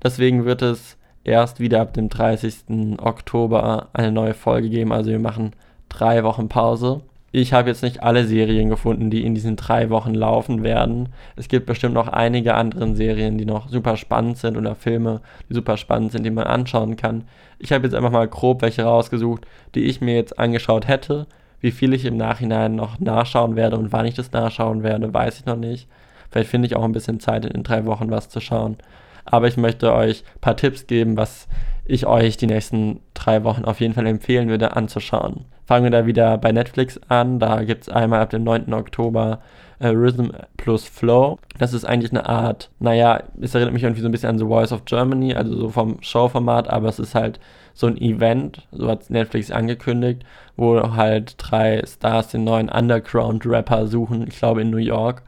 Deswegen 0.03 0.45
wird 0.45 0.61
es 0.61 0.97
erst 1.23 1.59
wieder 1.59 1.81
ab 1.81 1.93
dem 1.93 2.09
30. 2.09 2.99
Oktober 2.99 3.89
eine 3.93 4.11
neue 4.11 4.33
Folge 4.33 4.69
geben. 4.69 4.91
Also 4.91 5.11
wir 5.11 5.19
machen 5.19 5.51
drei 5.89 6.23
Wochen 6.23 6.49
Pause. 6.49 7.01
Ich 7.33 7.53
habe 7.53 7.69
jetzt 7.69 7.81
nicht 7.81 8.03
alle 8.03 8.25
Serien 8.25 8.67
gefunden, 8.67 9.09
die 9.09 9.23
in 9.23 9.33
diesen 9.33 9.55
drei 9.55 9.89
Wochen 9.89 10.13
laufen 10.13 10.63
werden. 10.63 11.09
Es 11.37 11.47
gibt 11.47 11.65
bestimmt 11.65 11.93
noch 11.93 12.09
einige 12.09 12.55
andere 12.55 12.93
Serien, 12.93 13.37
die 13.37 13.45
noch 13.45 13.69
super 13.69 13.95
spannend 13.95 14.37
sind 14.37 14.57
oder 14.57 14.75
Filme, 14.75 15.21
die 15.47 15.53
super 15.53 15.77
spannend 15.77 16.11
sind, 16.11 16.23
die 16.23 16.29
man 16.29 16.43
anschauen 16.43 16.97
kann. 16.97 17.23
Ich 17.57 17.71
habe 17.71 17.85
jetzt 17.85 17.93
einfach 17.93 18.11
mal 18.11 18.27
grob 18.27 18.61
welche 18.61 18.83
rausgesucht, 18.83 19.47
die 19.75 19.85
ich 19.85 20.01
mir 20.01 20.15
jetzt 20.15 20.39
angeschaut 20.39 20.89
hätte. 20.89 21.25
Wie 21.61 21.71
viel 21.71 21.93
ich 21.93 22.03
im 22.03 22.17
Nachhinein 22.17 22.75
noch 22.75 22.99
nachschauen 22.99 23.55
werde 23.55 23.77
und 23.77 23.93
wann 23.93 24.05
ich 24.05 24.15
das 24.15 24.33
nachschauen 24.33 24.83
werde, 24.83 25.13
weiß 25.13 25.39
ich 25.39 25.45
noch 25.45 25.55
nicht. 25.55 25.87
Vielleicht 26.31 26.49
finde 26.49 26.65
ich 26.65 26.75
auch 26.75 26.83
ein 26.83 26.91
bisschen 26.91 27.21
Zeit 27.21 27.45
in 27.45 27.63
drei 27.63 27.85
Wochen 27.85 28.11
was 28.11 28.27
zu 28.27 28.41
schauen. 28.41 28.75
Aber 29.23 29.47
ich 29.47 29.55
möchte 29.55 29.93
euch 29.93 30.23
ein 30.35 30.41
paar 30.41 30.57
Tipps 30.57 30.85
geben, 30.85 31.15
was 31.15 31.47
ich 31.85 32.07
euch 32.07 32.35
die 32.35 32.47
nächsten 32.47 32.99
drei 33.13 33.45
Wochen 33.45 33.63
auf 33.63 33.79
jeden 33.79 33.93
Fall 33.93 34.07
empfehlen 34.07 34.49
würde 34.49 34.75
anzuschauen. 34.75 35.45
Fangen 35.71 35.85
wir 35.85 35.91
da 35.91 36.05
wieder 36.05 36.37
bei 36.37 36.51
Netflix 36.51 36.99
an. 37.07 37.39
Da 37.39 37.63
gibt 37.63 37.83
es 37.83 37.87
einmal 37.87 38.19
ab 38.19 38.29
dem 38.29 38.43
9. 38.43 38.73
Oktober 38.73 39.39
äh, 39.79 39.87
Rhythm 39.87 40.31
plus 40.57 40.83
Flow. 40.83 41.39
Das 41.59 41.71
ist 41.71 41.85
eigentlich 41.85 42.11
eine 42.11 42.27
Art, 42.27 42.69
naja, 42.79 43.23
es 43.39 43.55
erinnert 43.55 43.73
mich 43.73 43.83
irgendwie 43.83 44.01
so 44.01 44.09
ein 44.09 44.11
bisschen 44.11 44.31
an 44.31 44.37
The 44.37 44.43
Voice 44.43 44.73
of 44.73 44.83
Germany, 44.83 45.33
also 45.33 45.55
so 45.55 45.69
vom 45.69 46.01
Showformat, 46.01 46.69
aber 46.69 46.89
es 46.89 46.99
ist 46.99 47.15
halt 47.15 47.39
so 47.73 47.87
ein 47.87 47.95
Event, 47.95 48.67
so 48.73 48.89
hat 48.89 49.09
Netflix 49.09 49.49
angekündigt, 49.49 50.25
wo 50.57 50.77
halt 50.97 51.35
drei 51.37 51.81
Stars 51.87 52.27
den 52.27 52.43
neuen 52.43 52.67
Underground-Rapper 52.67 53.87
suchen, 53.87 54.27
ich 54.27 54.37
glaube 54.37 54.63
in 54.63 54.71
New 54.71 54.75
York. 54.75 55.23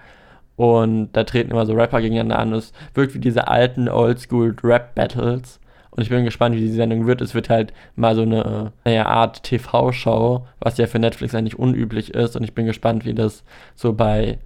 Und 0.57 1.13
da 1.13 1.23
treten 1.23 1.51
immer 1.51 1.65
so 1.65 1.71
Rapper 1.71 2.01
gegeneinander 2.01 2.39
an. 2.39 2.51
Es 2.51 2.73
wirkt 2.95 3.13
wie 3.13 3.19
diese 3.19 3.47
alten 3.47 3.87
Oldschool-Rap-Battles. 3.87 5.61
Und 5.95 6.03
ich 6.03 6.09
bin 6.09 6.25
gespannt, 6.25 6.55
wie 6.55 6.61
die 6.61 6.69
Sendung 6.69 7.05
wird. 7.05 7.21
Es 7.21 7.33
wird 7.33 7.49
halt 7.49 7.73
mal 7.95 8.15
so 8.15 8.23
eine 8.23 8.73
naja, 8.83 9.05
Art 9.05 9.43
TV-Show, 9.43 10.45
was 10.59 10.77
ja 10.77 10.87
für 10.87 10.99
Netflix 10.99 11.35
eigentlich 11.35 11.59
unüblich 11.59 12.13
ist. 12.13 12.35
Und 12.35 12.43
ich 12.43 12.53
bin 12.53 12.65
gespannt, 12.65 13.05
wie 13.05 13.13
das 13.13 13.43
so 13.75 13.93
bei 13.93 14.39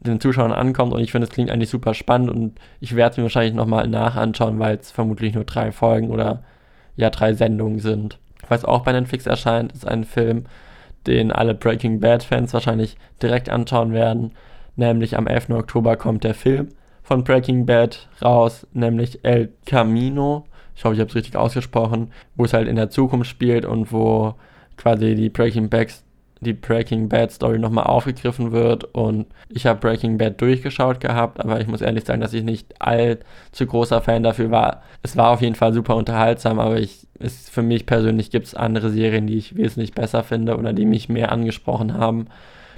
den 0.00 0.20
Zuschauern 0.20 0.52
ankommt. 0.52 0.92
Und 0.92 1.00
ich 1.00 1.12
finde, 1.12 1.26
es 1.26 1.32
klingt 1.32 1.50
eigentlich 1.50 1.70
super 1.70 1.94
spannend. 1.94 2.30
Und 2.30 2.58
ich 2.80 2.96
werde 2.96 3.12
es 3.12 3.16
mir 3.16 3.22
wahrscheinlich 3.24 3.54
nochmal 3.54 3.86
nachanschauen, 3.86 4.58
weil 4.58 4.76
es 4.76 4.90
vermutlich 4.90 5.34
nur 5.34 5.44
drei 5.44 5.72
Folgen 5.72 6.10
oder 6.10 6.42
ja, 6.96 7.10
drei 7.10 7.32
Sendungen 7.32 7.78
sind. 7.78 8.18
Was 8.48 8.64
auch 8.64 8.82
bei 8.82 8.92
Netflix 8.92 9.26
erscheint, 9.26 9.72
ist 9.72 9.86
ein 9.86 10.04
Film, 10.04 10.46
den 11.06 11.30
alle 11.30 11.54
Breaking 11.54 12.00
Bad-Fans 12.00 12.52
wahrscheinlich 12.52 12.96
direkt 13.22 13.48
anschauen 13.50 13.92
werden 13.92 14.32
nämlich 14.78 15.18
am 15.18 15.26
11. 15.26 15.50
Oktober 15.50 15.96
kommt 15.96 16.24
der 16.24 16.34
Film 16.34 16.68
von 17.02 17.24
Breaking 17.24 17.66
Bad 17.66 18.08
raus, 18.22 18.66
nämlich 18.72 19.24
El 19.24 19.52
Camino. 19.66 20.46
Ich 20.78 20.84
hoffe, 20.84 20.94
ich 20.94 21.00
habe 21.00 21.10
es 21.10 21.16
richtig 21.16 21.34
ausgesprochen, 21.34 22.12
wo 22.36 22.44
es 22.44 22.52
halt 22.52 22.68
in 22.68 22.76
der 22.76 22.88
Zukunft 22.88 23.28
spielt 23.28 23.64
und 23.64 23.90
wo 23.90 24.36
quasi 24.76 25.16
die 25.16 25.28
Breaking 25.28 25.68
Bad, 25.68 25.88
die 26.40 26.52
Breaking 26.52 27.08
Bad 27.08 27.32
Story 27.32 27.58
nochmal 27.58 27.86
aufgegriffen 27.86 28.52
wird. 28.52 28.84
Und 28.94 29.26
ich 29.48 29.66
habe 29.66 29.80
Breaking 29.80 30.18
Bad 30.18 30.40
durchgeschaut 30.40 31.00
gehabt, 31.00 31.40
aber 31.40 31.60
ich 31.60 31.66
muss 31.66 31.80
ehrlich 31.80 32.04
sagen, 32.04 32.20
dass 32.20 32.32
ich 32.32 32.44
nicht 32.44 32.80
allzu 32.80 33.66
großer 33.66 34.00
Fan 34.02 34.22
dafür 34.22 34.52
war. 34.52 34.84
Es 35.02 35.16
war 35.16 35.30
auf 35.30 35.40
jeden 35.40 35.56
Fall 35.56 35.72
super 35.72 35.96
unterhaltsam, 35.96 36.60
aber 36.60 36.78
ich, 36.78 37.08
ist, 37.18 37.50
für 37.50 37.62
mich 37.62 37.84
persönlich 37.84 38.30
gibt 38.30 38.46
es 38.46 38.54
andere 38.54 38.90
Serien, 38.90 39.26
die 39.26 39.36
ich 39.36 39.56
wesentlich 39.56 39.94
besser 39.94 40.22
finde 40.22 40.56
oder 40.56 40.72
die 40.72 40.86
mich 40.86 41.08
mehr 41.08 41.32
angesprochen 41.32 41.94
haben. 41.94 42.28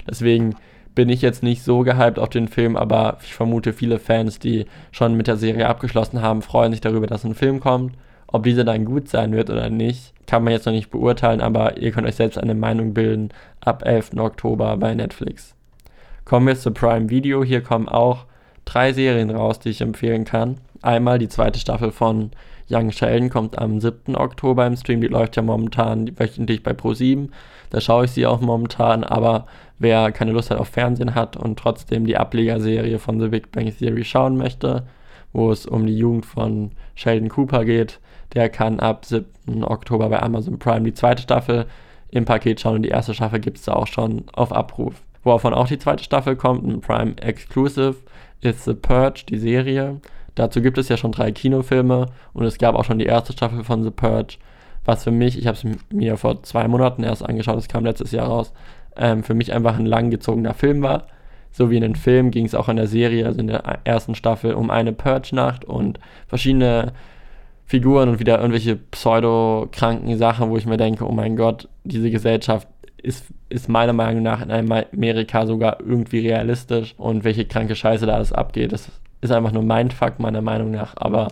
Deswegen 0.09 0.55
bin 0.95 1.09
ich 1.09 1.21
jetzt 1.21 1.43
nicht 1.43 1.63
so 1.63 1.79
gehypt 1.79 2.19
auf 2.19 2.29
den 2.29 2.47
Film, 2.47 2.75
aber 2.75 3.17
ich 3.23 3.33
vermute, 3.33 3.73
viele 3.73 3.99
Fans, 3.99 4.39
die 4.39 4.65
schon 4.91 5.15
mit 5.15 5.27
der 5.27 5.37
Serie 5.37 5.67
abgeschlossen 5.67 6.21
haben, 6.21 6.41
freuen 6.41 6.71
sich 6.71 6.81
darüber, 6.81 7.07
dass 7.07 7.23
ein 7.23 7.35
Film 7.35 7.59
kommt. 7.59 7.93
Ob 8.27 8.43
dieser 8.43 8.63
dann 8.63 8.85
gut 8.85 9.09
sein 9.09 9.33
wird 9.33 9.49
oder 9.49 9.69
nicht, 9.69 10.13
kann 10.25 10.43
man 10.43 10.53
jetzt 10.53 10.65
noch 10.65 10.73
nicht 10.73 10.89
beurteilen, 10.89 11.41
aber 11.41 11.77
ihr 11.77 11.91
könnt 11.91 12.07
euch 12.07 12.15
selbst 12.15 12.37
eine 12.37 12.55
Meinung 12.55 12.93
bilden 12.93 13.29
ab 13.59 13.83
11. 13.85 14.11
Oktober 14.17 14.77
bei 14.77 14.95
Netflix. 14.95 15.55
Kommen 16.23 16.47
wir 16.47 16.55
zu 16.55 16.71
Prime 16.71 17.09
Video. 17.09 17.43
Hier 17.43 17.61
kommen 17.61 17.89
auch 17.89 18.25
drei 18.63 18.93
Serien 18.93 19.31
raus, 19.31 19.59
die 19.59 19.69
ich 19.69 19.81
empfehlen 19.81 20.23
kann. 20.23 20.57
Einmal 20.81 21.19
die 21.19 21.29
zweite 21.29 21.59
Staffel 21.59 21.91
von 21.91 22.31
Young 22.69 22.91
Sheldon 22.91 23.29
kommt 23.29 23.59
am 23.59 23.79
7. 23.79 24.15
Oktober 24.15 24.65
im 24.65 24.75
Stream. 24.75 25.01
Die 25.01 25.07
läuft 25.07 25.35
ja 25.35 25.41
momentan 25.41 26.17
wöchentlich 26.17 26.63
bei 26.63 26.71
Pro7. 26.71 27.29
Da 27.69 27.81
schaue 27.81 28.05
ich 28.05 28.11
sie 28.11 28.25
auch 28.25 28.41
momentan, 28.41 29.03
aber 29.03 29.45
wer 29.77 30.11
keine 30.11 30.31
Lust 30.31 30.51
hat 30.51 30.57
auf 30.57 30.69
Fernsehen 30.69 31.15
hat 31.15 31.37
und 31.37 31.59
trotzdem 31.59 32.05
die 32.05 32.17
Ablegerserie 32.17 32.97
von 32.99 33.19
The 33.19 33.27
Big 33.27 33.51
Bang 33.51 33.71
Theory 33.75 34.03
schauen 34.03 34.37
möchte, 34.37 34.83
wo 35.33 35.51
es 35.51 35.65
um 35.65 35.85
die 35.85 35.97
Jugend 35.97 36.25
von 36.25 36.71
Sheldon 36.95 37.29
Cooper 37.29 37.65
geht, 37.65 37.99
der 38.33 38.49
kann 38.49 38.79
ab 38.79 39.05
7. 39.05 39.63
Oktober 39.63 40.09
bei 40.09 40.21
Amazon 40.21 40.59
Prime 40.59 40.83
die 40.83 40.93
zweite 40.93 41.21
Staffel 41.21 41.65
im 42.09 42.25
Paket 42.25 42.59
schauen 42.59 42.75
und 42.75 42.83
die 42.83 42.89
erste 42.89 43.13
Staffel 43.13 43.39
gibt 43.39 43.57
es 43.57 43.65
da 43.65 43.73
auch 43.73 43.87
schon 43.87 44.23
auf 44.33 44.51
Abruf. 44.51 44.95
Wovon 45.23 45.53
auch 45.53 45.67
die 45.67 45.79
zweite 45.79 46.03
Staffel 46.03 46.35
kommt, 46.35 46.65
ein 46.65 46.81
Prime 46.81 47.15
Exclusive, 47.17 47.95
ist 48.41 48.65
The 48.65 48.73
Purge, 48.73 49.23
die 49.29 49.37
Serie. 49.37 50.01
Dazu 50.35 50.61
gibt 50.61 50.77
es 50.77 50.89
ja 50.89 50.97
schon 50.97 51.11
drei 51.11 51.31
Kinofilme 51.31 52.07
und 52.33 52.45
es 52.45 52.57
gab 52.57 52.75
auch 52.75 52.85
schon 52.85 52.99
die 52.99 53.05
erste 53.05 53.33
Staffel 53.33 53.63
von 53.63 53.83
The 53.83 53.91
Purge, 53.91 54.37
was 54.85 55.03
für 55.03 55.11
mich, 55.11 55.37
ich 55.37 55.47
habe 55.47 55.57
es 55.57 55.65
mir 55.91 56.17
vor 56.17 56.41
zwei 56.43 56.67
Monaten 56.67 57.03
erst 57.03 57.23
angeschaut, 57.23 57.57
es 57.57 57.67
kam 57.67 57.85
letztes 57.85 58.11
Jahr 58.11 58.27
raus, 58.27 58.53
ähm, 58.95 59.23
für 59.23 59.33
mich 59.33 59.53
einfach 59.53 59.77
ein 59.77 59.85
langgezogener 59.85 60.53
Film 60.53 60.81
war. 60.81 61.07
So 61.51 61.69
wie 61.69 61.75
in 61.75 61.81
den 61.81 61.95
Film 61.95 62.31
ging 62.31 62.45
es 62.45 62.55
auch 62.55 62.69
in 62.69 62.77
der 62.77 62.87
Serie, 62.87 63.25
also 63.25 63.41
in 63.41 63.47
der 63.47 63.79
ersten 63.83 64.15
Staffel, 64.15 64.53
um 64.53 64.69
eine 64.69 64.93
Purge-Nacht 64.93 65.65
und 65.65 65.99
verschiedene 66.27 66.93
Figuren 67.65 68.09
und 68.09 68.19
wieder 68.19 68.37
irgendwelche 68.39 68.77
pseudo-kranken 68.77 70.17
Sachen, 70.17 70.49
wo 70.49 70.57
ich 70.57 70.65
mir 70.65 70.77
denke, 70.77 71.05
oh 71.07 71.11
mein 71.11 71.35
Gott, 71.35 71.67
diese 71.83 72.09
Gesellschaft 72.09 72.67
ist, 72.97 73.25
ist 73.49 73.69
meiner 73.69 73.93
Meinung 73.93 74.23
nach 74.23 74.41
in 74.41 74.51
Amerika 74.51 75.45
sogar 75.45 75.79
irgendwie 75.81 76.19
realistisch 76.19 76.95
und 76.97 77.23
welche 77.23 77.45
kranke 77.45 77.75
Scheiße 77.75 78.05
da 78.05 78.15
alles 78.15 78.31
abgeht, 78.31 78.71
das 78.71 78.89
ist 79.21 79.31
einfach 79.31 79.51
nur 79.51 79.63
mein 79.63 79.91
Fakt 79.91 80.19
meiner 80.19 80.41
Meinung 80.41 80.71
nach, 80.71 80.93
aber 80.97 81.29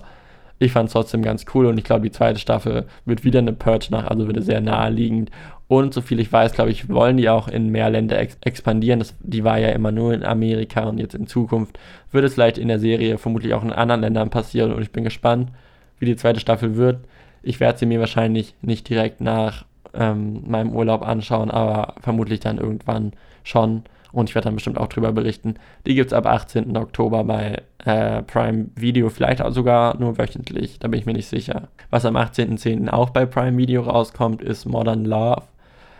ich 0.59 0.71
fand 0.71 0.87
es 0.87 0.93
trotzdem 0.93 1.21
ganz 1.21 1.45
cool 1.53 1.65
und 1.65 1.77
ich 1.77 1.83
glaube, 1.83 2.01
die 2.01 2.11
zweite 2.11 2.39
Staffel 2.39 2.85
wird 3.05 3.23
wieder 3.23 3.39
eine 3.39 3.53
Purge 3.53 3.87
nach, 3.91 4.07
also 4.07 4.27
wird 4.27 4.43
sehr 4.43 4.61
naheliegend 4.61 5.31
und 5.69 5.93
soviel 5.93 6.19
ich 6.19 6.33
weiß, 6.33 6.53
glaube 6.53 6.71
ich, 6.71 6.89
wollen 6.89 7.17
die 7.17 7.29
auch 7.29 7.47
in 7.47 7.69
mehr 7.69 7.91
Länder 7.91 8.17
ex 8.17 8.39
expandieren. 8.41 8.97
Das, 8.97 9.15
die 9.19 9.43
war 9.43 9.59
ja 9.59 9.69
immer 9.69 9.91
nur 9.91 10.15
in 10.15 10.25
Amerika 10.25 10.81
und 10.85 10.97
jetzt 10.97 11.13
in 11.13 11.27
Zukunft 11.27 11.77
wird 12.11 12.25
es 12.25 12.33
vielleicht 12.33 12.57
in 12.57 12.67
der 12.67 12.79
Serie 12.79 13.19
vermutlich 13.19 13.53
auch 13.53 13.63
in 13.63 13.71
anderen 13.71 14.01
Ländern 14.01 14.31
passieren. 14.31 14.73
Und 14.73 14.81
ich 14.81 14.91
bin 14.91 15.03
gespannt, 15.03 15.51
wie 15.99 16.07
die 16.07 16.15
zweite 16.15 16.39
Staffel 16.39 16.75
wird. 16.75 17.01
Ich 17.43 17.59
werde 17.59 17.77
sie 17.77 17.85
mir 17.85 17.99
wahrscheinlich 17.99 18.55
nicht 18.63 18.89
direkt 18.89 19.21
nach 19.21 19.63
ähm, 19.93 20.41
meinem 20.47 20.75
Urlaub 20.75 21.03
anschauen, 21.03 21.51
aber 21.51 21.93
vermutlich 22.01 22.39
dann 22.39 22.57
irgendwann 22.57 23.13
schon. 23.43 23.83
Und 24.11 24.29
ich 24.29 24.35
werde 24.35 24.45
dann 24.45 24.55
bestimmt 24.55 24.77
auch 24.77 24.87
drüber 24.87 25.11
berichten. 25.11 25.55
Die 25.85 25.95
gibt 25.95 26.07
es 26.07 26.13
ab 26.13 26.25
18. 26.25 26.75
Oktober 26.77 27.23
bei 27.23 27.61
äh, 27.85 28.21
Prime 28.23 28.67
Video, 28.75 29.09
vielleicht 29.09 29.41
auch 29.41 29.51
sogar 29.51 29.97
nur 29.99 30.17
wöchentlich, 30.17 30.79
da 30.79 30.87
bin 30.87 30.99
ich 30.99 31.05
mir 31.05 31.13
nicht 31.13 31.27
sicher. 31.27 31.69
Was 31.89 32.05
am 32.05 32.17
18.10. 32.17 32.89
auch 32.89 33.11
bei 33.11 33.25
Prime 33.25 33.57
Video 33.57 33.81
rauskommt, 33.83 34.41
ist 34.41 34.65
Modern 34.65 35.05
Love. 35.05 35.43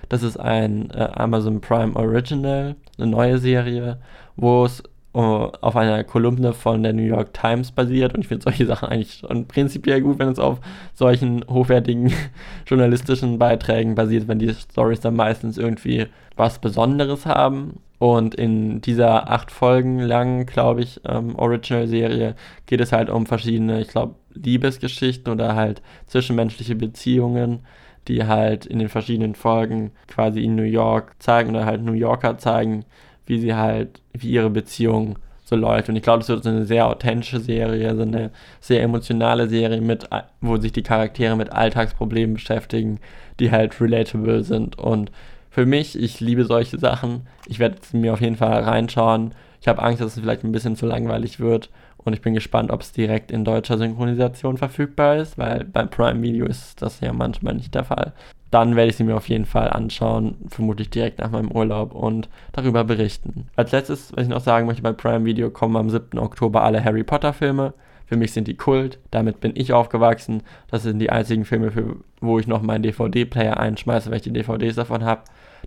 Das 0.09 0.23
ist 0.23 0.37
ein 0.37 0.89
äh, 0.91 1.07
Amazon 1.13 1.61
Prime 1.61 1.95
Original, 1.95 2.75
eine 2.97 3.07
neue 3.07 3.37
Serie, 3.37 3.99
wo 4.35 4.65
es 4.65 4.83
auf 5.11 5.75
einer 5.75 6.03
Kolumne 6.03 6.53
von 6.53 6.83
der 6.83 6.93
New 6.93 7.03
York 7.03 7.33
Times 7.33 7.71
basiert. 7.71 8.13
Und 8.13 8.21
ich 8.21 8.27
finde 8.27 8.43
solche 8.43 8.65
Sachen 8.65 8.89
eigentlich 8.89 9.23
schon 9.27 9.47
prinzipiell 9.47 10.01
gut, 10.01 10.19
wenn 10.19 10.29
es 10.29 10.39
auf 10.39 10.59
solchen 10.93 11.43
hochwertigen 11.49 12.13
journalistischen 12.67 13.39
Beiträgen 13.39 13.95
basiert, 13.95 14.27
wenn 14.27 14.39
die 14.39 14.53
Stories 14.53 14.99
dann 14.99 15.15
meistens 15.15 15.57
irgendwie 15.57 16.07
was 16.35 16.59
Besonderes 16.59 17.25
haben. 17.25 17.79
Und 17.97 18.35
in 18.35 18.81
dieser 18.81 19.29
acht 19.29 19.51
Folgen 19.51 19.99
langen, 19.99 20.45
glaube 20.45 20.81
ich, 20.81 21.01
ähm, 21.05 21.35
Original-Serie 21.35 22.35
geht 22.65 22.79
es 22.79 22.91
halt 22.91 23.09
um 23.09 23.25
verschiedene, 23.25 23.81
ich 23.81 23.89
glaube, 23.89 24.15
Liebesgeschichten 24.35 25.33
oder 25.33 25.55
halt 25.55 25.81
zwischenmenschliche 26.05 26.75
Beziehungen 26.75 27.61
die 28.09 28.25
halt 28.25 28.65
in 28.65 28.79
den 28.79 28.89
verschiedenen 28.89 29.35
Folgen 29.35 29.91
quasi 30.07 30.43
in 30.43 30.55
New 30.55 30.63
York 30.63 31.13
zeigen 31.19 31.51
oder 31.51 31.65
halt 31.65 31.83
New 31.83 31.93
Yorker 31.93 32.37
zeigen, 32.37 32.85
wie 33.29 33.39
sie 33.39 33.53
halt, 33.53 34.01
wie 34.13 34.31
ihre 34.31 34.49
Beziehung 34.49 35.19
so 35.45 35.55
läuft. 35.55 35.87
Und 35.87 35.95
ich 35.95 36.01
glaube, 36.01 36.19
das 36.19 36.29
wird 36.29 36.43
so 36.43 36.49
eine 36.49 36.65
sehr 36.65 36.87
authentische 36.87 37.39
Serie, 37.39 37.95
so 37.95 38.01
eine 38.01 38.31
sehr 38.59 38.81
emotionale 38.81 39.47
Serie, 39.47 39.81
mit, 39.81 40.09
wo 40.41 40.57
sich 40.57 40.71
die 40.71 40.81
Charaktere 40.81 41.35
mit 41.35 41.51
Alltagsproblemen 41.51 42.33
beschäftigen, 42.33 42.99
die 43.39 43.51
halt 43.51 43.79
relatable 43.79 44.43
sind. 44.43 44.79
Und 44.79 45.11
für 45.51 45.67
mich, 45.67 45.97
ich 45.97 46.19
liebe 46.19 46.43
solche 46.45 46.79
Sachen. 46.79 47.27
Ich 47.47 47.59
werde 47.59 47.77
mir 47.93 48.13
auf 48.13 48.21
jeden 48.21 48.35
Fall 48.35 48.63
reinschauen. 48.63 49.35
Ich 49.61 49.67
habe 49.67 49.81
Angst, 49.83 50.01
dass 50.01 50.15
es 50.15 50.19
vielleicht 50.19 50.43
ein 50.43 50.51
bisschen 50.51 50.75
zu 50.75 50.87
langweilig 50.87 51.39
wird. 51.39 51.69
Und 51.97 52.13
ich 52.13 52.21
bin 52.21 52.33
gespannt, 52.33 52.71
ob 52.71 52.81
es 52.81 52.93
direkt 52.93 53.29
in 53.29 53.45
deutscher 53.45 53.77
Synchronisation 53.77 54.57
verfügbar 54.57 55.17
ist, 55.17 55.37
weil 55.37 55.65
beim 55.65 55.89
Prime 55.89 56.21
Video 56.23 56.47
ist 56.47 56.81
das 56.81 56.99
ja 56.99 57.13
manchmal 57.13 57.53
nicht 57.53 57.75
der 57.75 57.83
Fall. 57.83 58.13
Dann 58.51 58.75
werde 58.75 58.89
ich 58.89 58.97
sie 58.97 59.03
mir 59.03 59.15
auf 59.15 59.29
jeden 59.29 59.45
Fall 59.45 59.69
anschauen, 59.69 60.35
vermutlich 60.49 60.89
direkt 60.89 61.19
nach 61.19 61.29
meinem 61.29 61.51
Urlaub 61.51 61.93
und 61.93 62.29
darüber 62.51 62.83
berichten. 62.83 63.47
Als 63.55 63.71
letztes, 63.71 64.11
was 64.15 64.23
ich 64.23 64.29
noch 64.29 64.41
sagen 64.41 64.65
möchte, 64.65 64.81
bei 64.81 64.93
Prime 64.93 65.25
Video 65.25 65.51
kommen 65.51 65.75
am 65.75 65.89
7. 65.89 66.17
Oktober 66.17 66.63
alle 66.63 66.83
Harry 66.83 67.03
Potter 67.03 67.33
Filme. 67.33 67.73
Für 68.07 68.17
mich 68.17 68.33
sind 68.33 68.47
die 68.47 68.57
Kult, 68.57 68.97
damit 69.11 69.39
bin 69.39 69.51
ich 69.53 69.71
aufgewachsen. 69.71 70.41
Das 70.71 70.81
sind 70.81 70.97
die 70.97 71.11
einzigen 71.11 71.45
Filme, 71.45 71.69
für, 71.69 71.97
wo 72.21 72.39
ich 72.39 72.47
noch 72.47 72.63
meinen 72.63 72.81
DVD-Player 72.81 73.59
einschmeiße, 73.59 74.09
weil 74.09 74.17
ich 74.17 74.23
die 74.23 74.33
DVDs 74.33 74.75
davon 74.75 75.03
habe. 75.03 75.21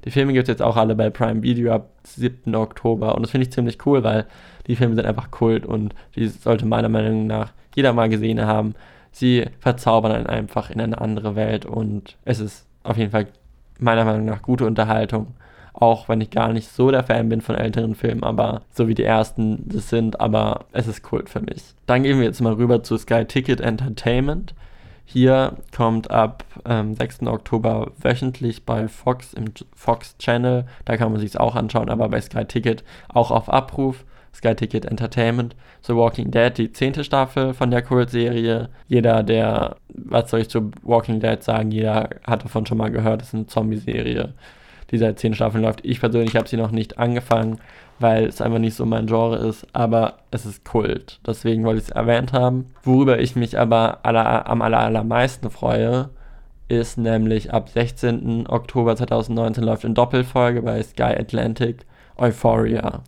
Die 0.04 0.10
Filme 0.10 0.32
gibt 0.32 0.48
es 0.48 0.52
jetzt 0.52 0.62
auch 0.62 0.76
alle 0.76 0.96
bei 0.96 1.08
Prime 1.10 1.44
Video 1.44 1.72
ab 1.72 1.90
7. 2.02 2.52
Oktober 2.56 3.14
und 3.14 3.22
das 3.22 3.30
finde 3.30 3.46
ich 3.46 3.52
ziemlich 3.52 3.86
cool, 3.86 4.02
weil 4.02 4.26
die 4.66 4.74
Filme 4.74 4.96
sind 4.96 5.06
einfach 5.06 5.30
Kult 5.30 5.64
und 5.66 5.94
die 6.16 6.26
sollte 6.26 6.66
meiner 6.66 6.88
Meinung 6.88 7.28
nach 7.28 7.52
jeder 7.76 7.92
mal 7.92 8.08
gesehen 8.08 8.40
haben. 8.40 8.74
Sie 9.12 9.46
verzaubern 9.60 10.10
einen 10.10 10.26
einfach 10.26 10.70
in 10.70 10.80
eine 10.80 11.00
andere 11.00 11.36
Welt 11.36 11.64
und 11.66 12.16
es 12.24 12.40
ist 12.40 12.66
auf 12.82 12.96
jeden 12.96 13.10
Fall 13.10 13.28
meiner 13.78 14.04
Meinung 14.04 14.26
nach 14.26 14.42
gute 14.42 14.66
Unterhaltung. 14.66 15.34
Auch 15.74 16.08
wenn 16.08 16.20
ich 16.20 16.30
gar 16.30 16.52
nicht 16.52 16.68
so 16.68 16.90
der 16.90 17.02
Fan 17.02 17.28
bin 17.30 17.40
von 17.40 17.54
älteren 17.54 17.94
Filmen, 17.94 18.24
aber 18.24 18.62
so 18.70 18.88
wie 18.88 18.94
die 18.94 19.04
ersten 19.04 19.68
das 19.68 19.88
sind, 19.88 20.20
aber 20.20 20.66
es 20.72 20.86
ist 20.86 21.02
Kult 21.02 21.30
für 21.30 21.40
mich. 21.40 21.62
Dann 21.86 22.02
gehen 22.02 22.18
wir 22.18 22.26
jetzt 22.26 22.42
mal 22.42 22.52
rüber 22.52 22.82
zu 22.82 22.98
Sky 22.98 23.24
Ticket 23.24 23.60
Entertainment. 23.60 24.54
Hier 25.04 25.56
kommt 25.74 26.10
ab 26.10 26.44
ähm, 26.64 26.94
6. 26.94 27.22
Oktober 27.22 27.90
wöchentlich 28.00 28.64
bei 28.64 28.86
Fox 28.86 29.34
im 29.34 29.46
Fox 29.74 30.16
Channel. 30.18 30.66
Da 30.84 30.96
kann 30.96 31.10
man 31.10 31.20
sich 31.20 31.30
es 31.30 31.36
auch 31.36 31.56
anschauen, 31.56 31.88
aber 31.88 32.08
bei 32.08 32.20
Sky 32.20 32.44
Ticket 32.44 32.84
auch 33.08 33.30
auf 33.30 33.50
Abruf. 33.50 34.04
Sky 34.34 34.54
Ticket 34.54 34.86
Entertainment, 34.86 35.54
The 35.82 35.94
Walking 35.94 36.30
Dead, 36.30 36.56
die 36.56 36.72
zehnte 36.72 37.04
Staffel 37.04 37.54
von 37.54 37.70
der 37.70 37.82
Kult-Serie. 37.82 38.70
Jeder, 38.88 39.22
der, 39.22 39.76
was 39.88 40.30
soll 40.30 40.40
ich 40.40 40.48
zu 40.48 40.70
Walking 40.82 41.20
Dead 41.20 41.42
sagen, 41.42 41.70
jeder 41.70 42.10
hat 42.24 42.44
davon 42.44 42.66
schon 42.66 42.78
mal 42.78 42.90
gehört, 42.90 43.20
das 43.20 43.28
ist 43.28 43.34
eine 43.34 43.46
Zombie-Serie, 43.46 44.34
die 44.90 44.98
seit 44.98 45.18
zehn 45.18 45.34
Staffeln 45.34 45.62
läuft. 45.62 45.84
Ich 45.84 46.00
persönlich 46.00 46.36
habe 46.36 46.48
sie 46.48 46.56
noch 46.56 46.70
nicht 46.70 46.98
angefangen, 46.98 47.58
weil 47.98 48.24
es 48.26 48.40
einfach 48.40 48.58
nicht 48.58 48.74
so 48.74 48.84
mein 48.84 49.06
Genre 49.06 49.36
ist, 49.36 49.66
aber 49.72 50.18
es 50.30 50.44
ist 50.44 50.64
Kult. 50.64 51.20
Deswegen 51.26 51.64
wollte 51.64 51.80
ich 51.80 51.88
es 51.88 51.90
erwähnt 51.90 52.32
haben. 52.32 52.66
Worüber 52.82 53.20
ich 53.20 53.36
mich 53.36 53.58
aber 53.58 54.00
aller, 54.04 54.48
am 54.48 54.62
aller, 54.62 54.80
allermeisten 54.80 55.50
freue, 55.50 56.10
ist 56.68 56.96
nämlich 56.96 57.52
ab 57.52 57.68
16. 57.68 58.46
Oktober 58.48 58.96
2019 58.96 59.62
läuft 59.62 59.84
in 59.84 59.94
Doppelfolge 59.94 60.62
bei 60.62 60.82
Sky 60.82 61.02
Atlantic 61.02 61.84
Euphoria. 62.16 63.02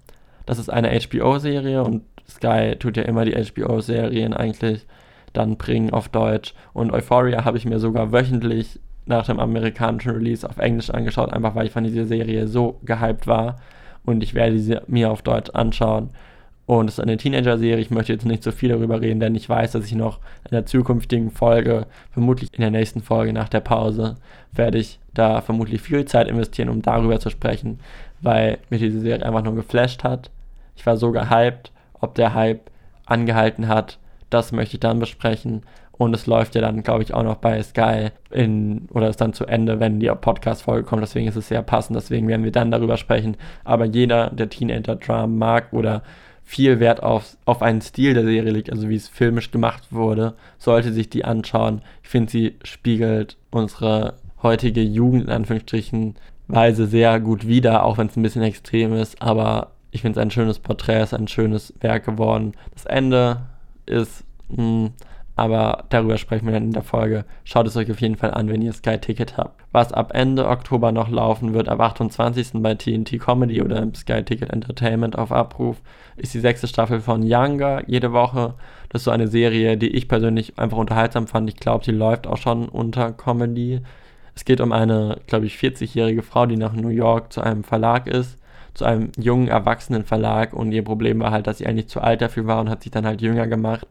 Das 0.47 0.59
ist 0.59 0.71
eine 0.71 0.99
HBO-Serie 0.99 1.83
und 1.83 2.03
Sky 2.29 2.77
tut 2.79 2.97
ja 2.97 3.05
immer 3.05 3.25
die 3.25 3.35
HBO-Serien 3.35 4.35
eigentlich 4.35 4.87
dann 5.33 5.57
bringen 5.57 5.91
auf 5.91 6.09
Deutsch. 6.09 6.55
Und 6.73 6.93
Euphoria 6.93 7.45
habe 7.45 7.59
ich 7.59 7.67
mir 7.67 7.79
sogar 7.79 8.13
wöchentlich 8.13 8.81
nach 9.07 9.27
dem 9.27 9.41
amerikanischen 9.41 10.13
Release 10.13 10.49
auf 10.49 10.59
Englisch 10.59 10.91
angeschaut, 10.91 11.33
einfach 11.33 11.55
weil 11.55 11.67
ich 11.67 11.73
von 11.73 11.85
dieser 11.85 12.07
Serie 12.07 12.47
so 12.47 12.81
gehypt 12.85 13.27
war. 13.27 13.61
Und 14.05 14.23
ich 14.23 14.35
werde 14.35 14.59
sie 14.59 14.79
mir 14.87 15.11
auf 15.11 15.23
Deutsch 15.23 15.51
anschauen. 15.51 16.11
Und 16.67 16.89
es 16.89 16.95
ist 16.95 17.01
eine 17.01 17.17
Teenager-Serie. 17.17 17.83
Ich 17.83 17.91
möchte 17.91 18.13
jetzt 18.13 18.25
nicht 18.25 18.43
so 18.43 18.51
viel 18.51 18.71
darüber 18.71 19.01
reden, 19.01 19.21
denn 19.21 19.35
ich 19.35 19.49
weiß, 19.49 19.73
dass 19.73 19.85
ich 19.85 19.95
noch 19.95 20.19
in 20.45 20.53
der 20.53 20.65
zukünftigen 20.65 21.31
Folge, 21.31 21.87
vermutlich 22.11 22.49
in 22.53 22.63
der 22.63 22.71
nächsten 22.71 23.03
Folge 23.03 23.33
nach 23.33 23.49
der 23.51 23.61
Pause, 23.61 24.17
werde 24.53 24.79
ich 24.79 24.99
da 25.13 25.43
vermutlich 25.43 25.83
viel 25.83 26.05
Zeit 26.07 26.29
investieren, 26.29 26.71
um 26.71 26.81
darüber 26.81 27.21
zu 27.21 27.29
sprechen, 27.29 27.81
weil 28.23 28.59
mir 28.71 28.79
diese 28.79 29.01
Serie 29.01 29.27
einfach 29.27 29.43
nur 29.43 29.55
geflasht 29.55 30.05
hat. 30.05 30.31
Ich 30.77 30.87
war 30.87 30.97
so 30.97 31.13
gehypt, 31.13 31.71
ob 32.01 32.15
der 32.15 32.35
Hype 32.35 32.71
angehalten 33.07 33.69
hat, 33.69 33.99
das 34.31 34.53
möchte 34.53 34.77
ich 34.77 34.81
dann 34.81 34.99
besprechen. 34.99 35.63
Und 35.97 36.13
es 36.13 36.27
läuft 36.27 36.57
ja 36.57 36.61
dann, 36.61 36.83
glaube 36.83 37.05
ich, 37.05 37.15
auch 37.15 37.23
noch 37.23 37.37
bei 37.37 37.63
Sky 37.63 38.09
in, 38.31 38.89
oder 38.93 39.09
ist 39.09 39.21
dann 39.21 39.33
zu 39.33 39.47
Ende, 39.47 39.79
wenn 39.79 40.01
die 40.01 40.09
Podcast-Folge 40.09 40.83
kommt. 40.83 41.03
Deswegen 41.03 41.29
ist 41.29 41.37
es 41.37 41.47
sehr 41.47 41.63
passend. 41.63 41.97
Deswegen 41.97 42.27
werden 42.27 42.43
wir 42.43 42.51
dann 42.51 42.73
darüber 42.73 42.97
sprechen. 42.97 43.37
Aber 43.63 43.85
jeder, 43.85 44.31
der 44.31 44.49
Teenager-Drama 44.49 45.29
mag 45.29 45.73
oder 45.73 46.03
viel 46.45 46.79
Wert 46.79 47.03
auf, 47.03 47.37
auf 47.47 47.63
einen 47.63 47.81
Stil 47.81 48.15
der 48.15 48.25
Serie 48.25 48.53
legt, 48.53 48.71
also 48.71 48.89
wie 48.89 48.97
es 48.97 49.09
filmisch 49.09 49.51
gemacht 49.51 49.85
wurde, 49.91 50.35
sollte 50.59 50.93
sich 50.93 51.09
die 51.09 51.25
anschauen. 51.25 51.83
Ich 52.03 52.11
finde, 52.11 52.31
sie 52.31 52.57
spiegelt 52.63 53.37
unsere 53.51 54.15
heutige 54.43 54.83
Jugend 54.83 55.25
in 55.25 55.31
Anführungsstrichen 55.31 56.17
Weise 56.47 56.87
sehr 56.87 57.19
gut 57.21 57.47
wider, 57.47 57.85
auch 57.85 57.97
wenn 57.97 58.09
es 58.09 58.17
ein 58.17 58.23
bisschen 58.23 58.43
extrem 58.43 58.93
ist. 58.93 59.21
Aber 59.23 59.73
ich 59.91 60.03
finde 60.03 60.21
es 60.21 60.23
ein 60.23 60.31
schönes 60.31 60.59
Porträt, 60.59 61.03
ist 61.03 61.15
ein 61.15 61.29
schönes 61.29 61.73
Werk 61.81 62.05
geworden. 62.05 62.53
Das 62.75 62.85
Ende 62.85 63.47
ist, 63.87 64.25
mh, 64.49 64.57
hm, 64.57 64.91
aber 65.37 65.85
darüber 65.89 66.17
sprechen 66.17 66.47
wir 66.47 66.53
dann 66.53 66.65
in 66.65 66.73
der 66.73 66.83
Folge. 66.83 67.25
Schaut 67.43 67.67
es 67.67 67.77
euch 67.77 67.91
auf 67.91 68.01
jeden 68.01 68.17
Fall 68.17 68.33
an, 68.33 68.49
wenn 68.49 68.63
ihr 68.63 68.73
Sky 68.73 68.99
Ticket 68.99 69.37
habt. 69.37 69.65
Was 69.73 69.93
ab 69.93 70.13
Ende 70.15 70.49
Oktober 70.49 70.93
noch 70.93 71.09
laufen 71.09 71.55
wird, 71.55 71.69
ab 71.69 71.81
28. 71.81 72.53
bei 72.55 72.75
TNT 72.75 73.19
Comedy 73.19 73.61
oder 73.61 73.83
im 73.83 73.95
Sky 73.95 74.23
Ticket 74.23 74.51
Entertainment 74.51 75.19
auf 75.19 75.33
Abruf, 75.33 75.83
ist 76.17 76.35
die 76.35 76.41
sechste 76.41 76.69
Staffel 76.69 77.01
von 77.01 77.23
Younger 77.23 77.83
jede 77.89 78.13
Woche. 78.13 78.55
Das 78.91 79.01
ist 79.01 79.05
so 79.05 79.11
eine 79.11 79.27
Serie, 79.27 79.77
die 79.77 79.89
ich 79.89 80.07
persönlich 80.07 80.59
einfach 80.59 80.79
unterhaltsam 80.79 81.27
fand. 81.27 81.49
Ich 81.49 81.57
glaube, 81.57 81.85
die 81.85 81.91
läuft 81.91 82.29
auch 82.29 82.37
schon 82.37 82.69
unter 82.69 83.13
Comedy. 83.13 83.81
Es 84.37 84.45
geht 84.45 84.61
um 84.61 84.71
eine, 84.71 85.19
glaube 85.27 85.47
ich, 85.47 85.57
40-jährige 85.57 86.23
Frau, 86.23 86.47
die 86.47 86.57
nach 86.57 86.73
New 86.73 86.89
York 86.89 87.33
zu 87.33 87.41
einem 87.41 87.65
Verlag 87.65 88.07
ist 88.07 88.39
zu 88.75 88.85
einem 88.85 89.13
jungen 89.17 89.49
erwachsenen 89.49 90.05
Verlag 90.05 90.53
und 90.53 90.73
ihr 90.73 90.83
Problem 90.83 91.21
war 91.21 91.31
halt, 91.31 91.47
dass 91.47 91.59
sie 91.59 91.67
eigentlich 91.67 91.89
zu 91.89 92.01
alt 92.01 92.21
dafür 92.21 92.47
war 92.47 92.61
und 92.61 92.69
hat 92.69 92.83
sich 92.83 92.91
dann 92.91 93.07
halt 93.07 93.23
jünger 93.23 93.47
gemacht. 93.47 93.87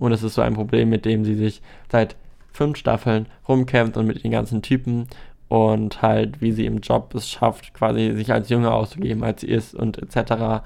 Und 0.00 0.10
es 0.10 0.24
ist 0.24 0.34
so 0.34 0.42
ein 0.42 0.54
Problem, 0.54 0.88
mit 0.88 1.04
dem 1.04 1.24
sie 1.24 1.36
sich 1.36 1.62
seit 1.92 2.16
fünf 2.52 2.76
Staffeln 2.76 3.26
rumkämpft 3.48 3.96
und 3.96 4.06
mit 4.06 4.24
den 4.24 4.32
ganzen 4.32 4.62
Typen 4.62 5.06
und 5.48 6.02
halt, 6.02 6.40
wie 6.40 6.52
sie 6.52 6.66
im 6.66 6.78
Job 6.78 7.14
es 7.14 7.28
schafft, 7.28 7.74
quasi 7.74 8.12
sich 8.14 8.32
als 8.32 8.48
jünger 8.48 8.74
auszugeben, 8.74 9.22
als 9.22 9.42
sie 9.42 9.48
ist 9.48 9.74
und 9.74 9.98
etc. 9.98 10.62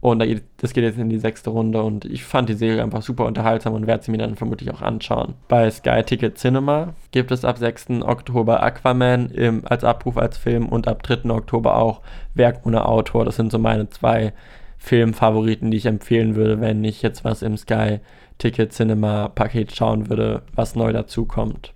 Und 0.00 0.20
das 0.56 0.72
geht 0.72 0.82
jetzt 0.82 0.98
in 0.98 1.10
die 1.10 1.18
sechste 1.18 1.50
Runde 1.50 1.80
und 1.82 2.06
ich 2.06 2.24
fand 2.24 2.48
die 2.48 2.54
Serie 2.54 2.82
einfach 2.82 3.02
super 3.02 3.24
unterhaltsam 3.24 3.74
und 3.74 3.86
werde 3.86 4.02
sie 4.02 4.10
mir 4.10 4.18
dann 4.18 4.34
vermutlich 4.34 4.70
auch 4.72 4.82
anschauen. 4.82 5.34
Bei 5.46 5.70
Sky 5.70 6.02
Ticket 6.02 6.38
Cinema 6.38 6.94
gibt 7.12 7.30
es 7.30 7.44
ab 7.44 7.56
6. 7.58 8.02
Oktober 8.02 8.62
Aquaman 8.62 9.30
im, 9.30 9.62
als 9.64 9.84
Abruf 9.84 10.16
als 10.16 10.38
Film 10.38 10.66
und 10.66 10.88
ab 10.88 11.04
3. 11.04 11.30
Oktober 11.30 11.76
auch 11.76 12.00
Werk 12.34 12.66
ohne 12.66 12.86
Autor. 12.86 13.24
Das 13.24 13.36
sind 13.36 13.52
so 13.52 13.58
meine 13.58 13.90
zwei 13.90 14.32
Filmfavoriten, 14.78 15.70
die 15.70 15.76
ich 15.76 15.86
empfehlen 15.86 16.34
würde, 16.34 16.60
wenn 16.60 16.82
ich 16.82 17.02
jetzt 17.02 17.24
was 17.24 17.42
im 17.42 17.56
Sky 17.56 18.00
Ticket 18.42 18.72
Cinema 18.72 19.28
Paket 19.28 19.74
schauen 19.74 20.08
würde, 20.08 20.42
was 20.54 20.74
neu 20.74 20.92
dazu 20.92 21.24
kommt 21.24 21.72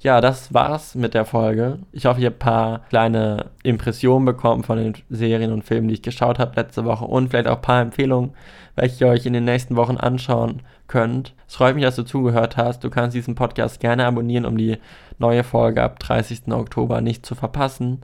ja, 0.00 0.20
das 0.20 0.54
war's 0.54 0.94
mit 0.94 1.14
der 1.14 1.24
Folge. 1.24 1.80
Ich 1.90 2.06
hoffe, 2.06 2.20
ihr 2.20 2.28
habt 2.28 2.36
ein 2.36 2.38
paar 2.38 2.80
kleine 2.88 3.46
Impressionen 3.64 4.24
bekommen 4.24 4.62
von 4.62 4.78
den 4.78 4.94
Serien 5.10 5.52
und 5.52 5.64
Filmen, 5.64 5.88
die 5.88 5.94
ich 5.94 6.02
geschaut 6.02 6.38
habe 6.38 6.54
letzte 6.54 6.84
Woche 6.84 7.04
und 7.04 7.30
vielleicht 7.30 7.48
auch 7.48 7.56
ein 7.56 7.62
paar 7.62 7.82
Empfehlungen, 7.82 8.30
welche 8.76 9.04
ihr 9.04 9.10
euch 9.10 9.26
in 9.26 9.32
den 9.32 9.44
nächsten 9.44 9.74
Wochen 9.74 9.96
anschauen 9.96 10.62
könnt. 10.86 11.34
Es 11.48 11.56
freut 11.56 11.74
mich, 11.74 11.84
dass 11.84 11.96
du 11.96 12.04
zugehört 12.04 12.56
hast. 12.56 12.84
Du 12.84 12.90
kannst 12.90 13.16
diesen 13.16 13.34
Podcast 13.34 13.80
gerne 13.80 14.06
abonnieren, 14.06 14.46
um 14.46 14.56
die 14.56 14.78
neue 15.18 15.42
Folge 15.42 15.82
ab 15.82 15.98
30. 15.98 16.52
Oktober 16.52 17.00
nicht 17.00 17.26
zu 17.26 17.34
verpassen. 17.34 18.02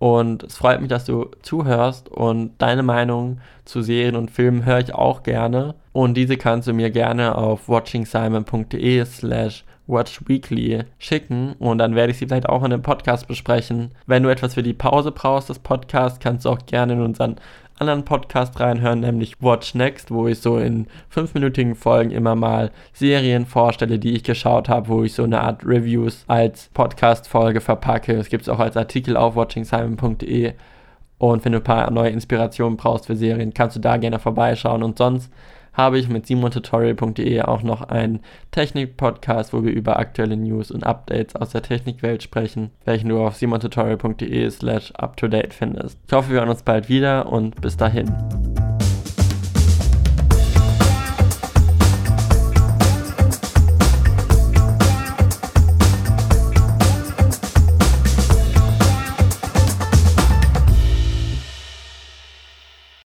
Und 0.00 0.42
es 0.44 0.56
freut 0.56 0.80
mich, 0.80 0.88
dass 0.88 1.04
du 1.04 1.30
zuhörst 1.42 2.08
und 2.08 2.52
deine 2.58 2.82
Meinung 2.82 3.40
zu 3.64 3.82
Serien 3.82 4.16
und 4.16 4.30
Filmen 4.30 4.64
höre 4.64 4.78
ich 4.78 4.94
auch 4.94 5.22
gerne. 5.22 5.74
Und 5.98 6.14
diese 6.14 6.36
kannst 6.36 6.68
du 6.68 6.72
mir 6.72 6.90
gerne 6.92 7.34
auf 7.34 7.68
watchingsimon.de 7.68 9.04
slash 9.04 9.64
Watch 9.88 10.20
Weekly 10.28 10.84
schicken 10.96 11.54
und 11.58 11.78
dann 11.78 11.96
werde 11.96 12.12
ich 12.12 12.18
sie 12.18 12.26
vielleicht 12.28 12.48
auch 12.48 12.62
in 12.62 12.72
einem 12.72 12.82
Podcast 12.82 13.26
besprechen. 13.26 13.90
Wenn 14.06 14.22
du 14.22 14.28
etwas 14.28 14.54
für 14.54 14.62
die 14.62 14.74
Pause 14.74 15.10
brauchst, 15.10 15.50
das 15.50 15.58
Podcast, 15.58 16.20
kannst 16.20 16.44
du 16.44 16.50
auch 16.50 16.60
gerne 16.66 16.92
in 16.92 17.00
unseren 17.00 17.34
anderen 17.80 18.04
Podcast 18.04 18.60
reinhören, 18.60 19.00
nämlich 19.00 19.42
Watch 19.42 19.74
Next, 19.74 20.12
wo 20.12 20.28
ich 20.28 20.38
so 20.38 20.58
in 20.58 20.86
fünfminütigen 21.08 21.74
Folgen 21.74 22.12
immer 22.12 22.36
mal 22.36 22.70
Serien 22.92 23.44
vorstelle, 23.44 23.98
die 23.98 24.12
ich 24.12 24.22
geschaut 24.22 24.68
habe, 24.68 24.86
wo 24.86 25.02
ich 25.02 25.14
so 25.14 25.24
eine 25.24 25.40
Art 25.40 25.66
Reviews 25.66 26.22
als 26.28 26.70
Podcast-Folge 26.74 27.60
verpacke. 27.60 28.12
Es 28.12 28.28
gibt 28.28 28.42
es 28.42 28.48
auch 28.48 28.60
als 28.60 28.76
Artikel 28.76 29.16
auf 29.16 29.34
watchingsimon.de. 29.34 30.52
Und 31.18 31.44
wenn 31.44 31.50
du 31.50 31.58
ein 31.58 31.64
paar 31.64 31.90
neue 31.90 32.10
Inspirationen 32.10 32.76
brauchst 32.76 33.06
für 33.06 33.16
Serien, 33.16 33.52
kannst 33.52 33.74
du 33.74 33.80
da 33.80 33.96
gerne 33.96 34.20
vorbeischauen. 34.20 34.84
Und 34.84 34.98
sonst 34.98 35.32
habe 35.78 35.98
ich 35.98 36.08
mit 36.08 36.26
simontutorial.de 36.26 37.40
auch 37.42 37.62
noch 37.62 37.82
einen 37.82 38.20
Technik-Podcast, 38.50 39.52
wo 39.52 39.62
wir 39.64 39.72
über 39.72 39.98
aktuelle 39.98 40.36
News 40.36 40.70
und 40.70 40.84
Updates 40.84 41.36
aus 41.36 41.50
der 41.50 41.62
Technikwelt 41.62 42.22
sprechen, 42.22 42.70
welchen 42.84 43.08
du 43.08 43.20
auf 43.20 43.36
simontutorial.de 43.36 44.50
slash 44.50 44.92
up-to-date 44.92 45.54
findest. 45.54 45.98
Ich 46.06 46.12
hoffe, 46.12 46.30
wir 46.30 46.40
hören 46.40 46.50
uns 46.50 46.64
bald 46.64 46.88
wieder 46.88 47.30
und 47.30 47.60
bis 47.60 47.76
dahin. 47.76 48.12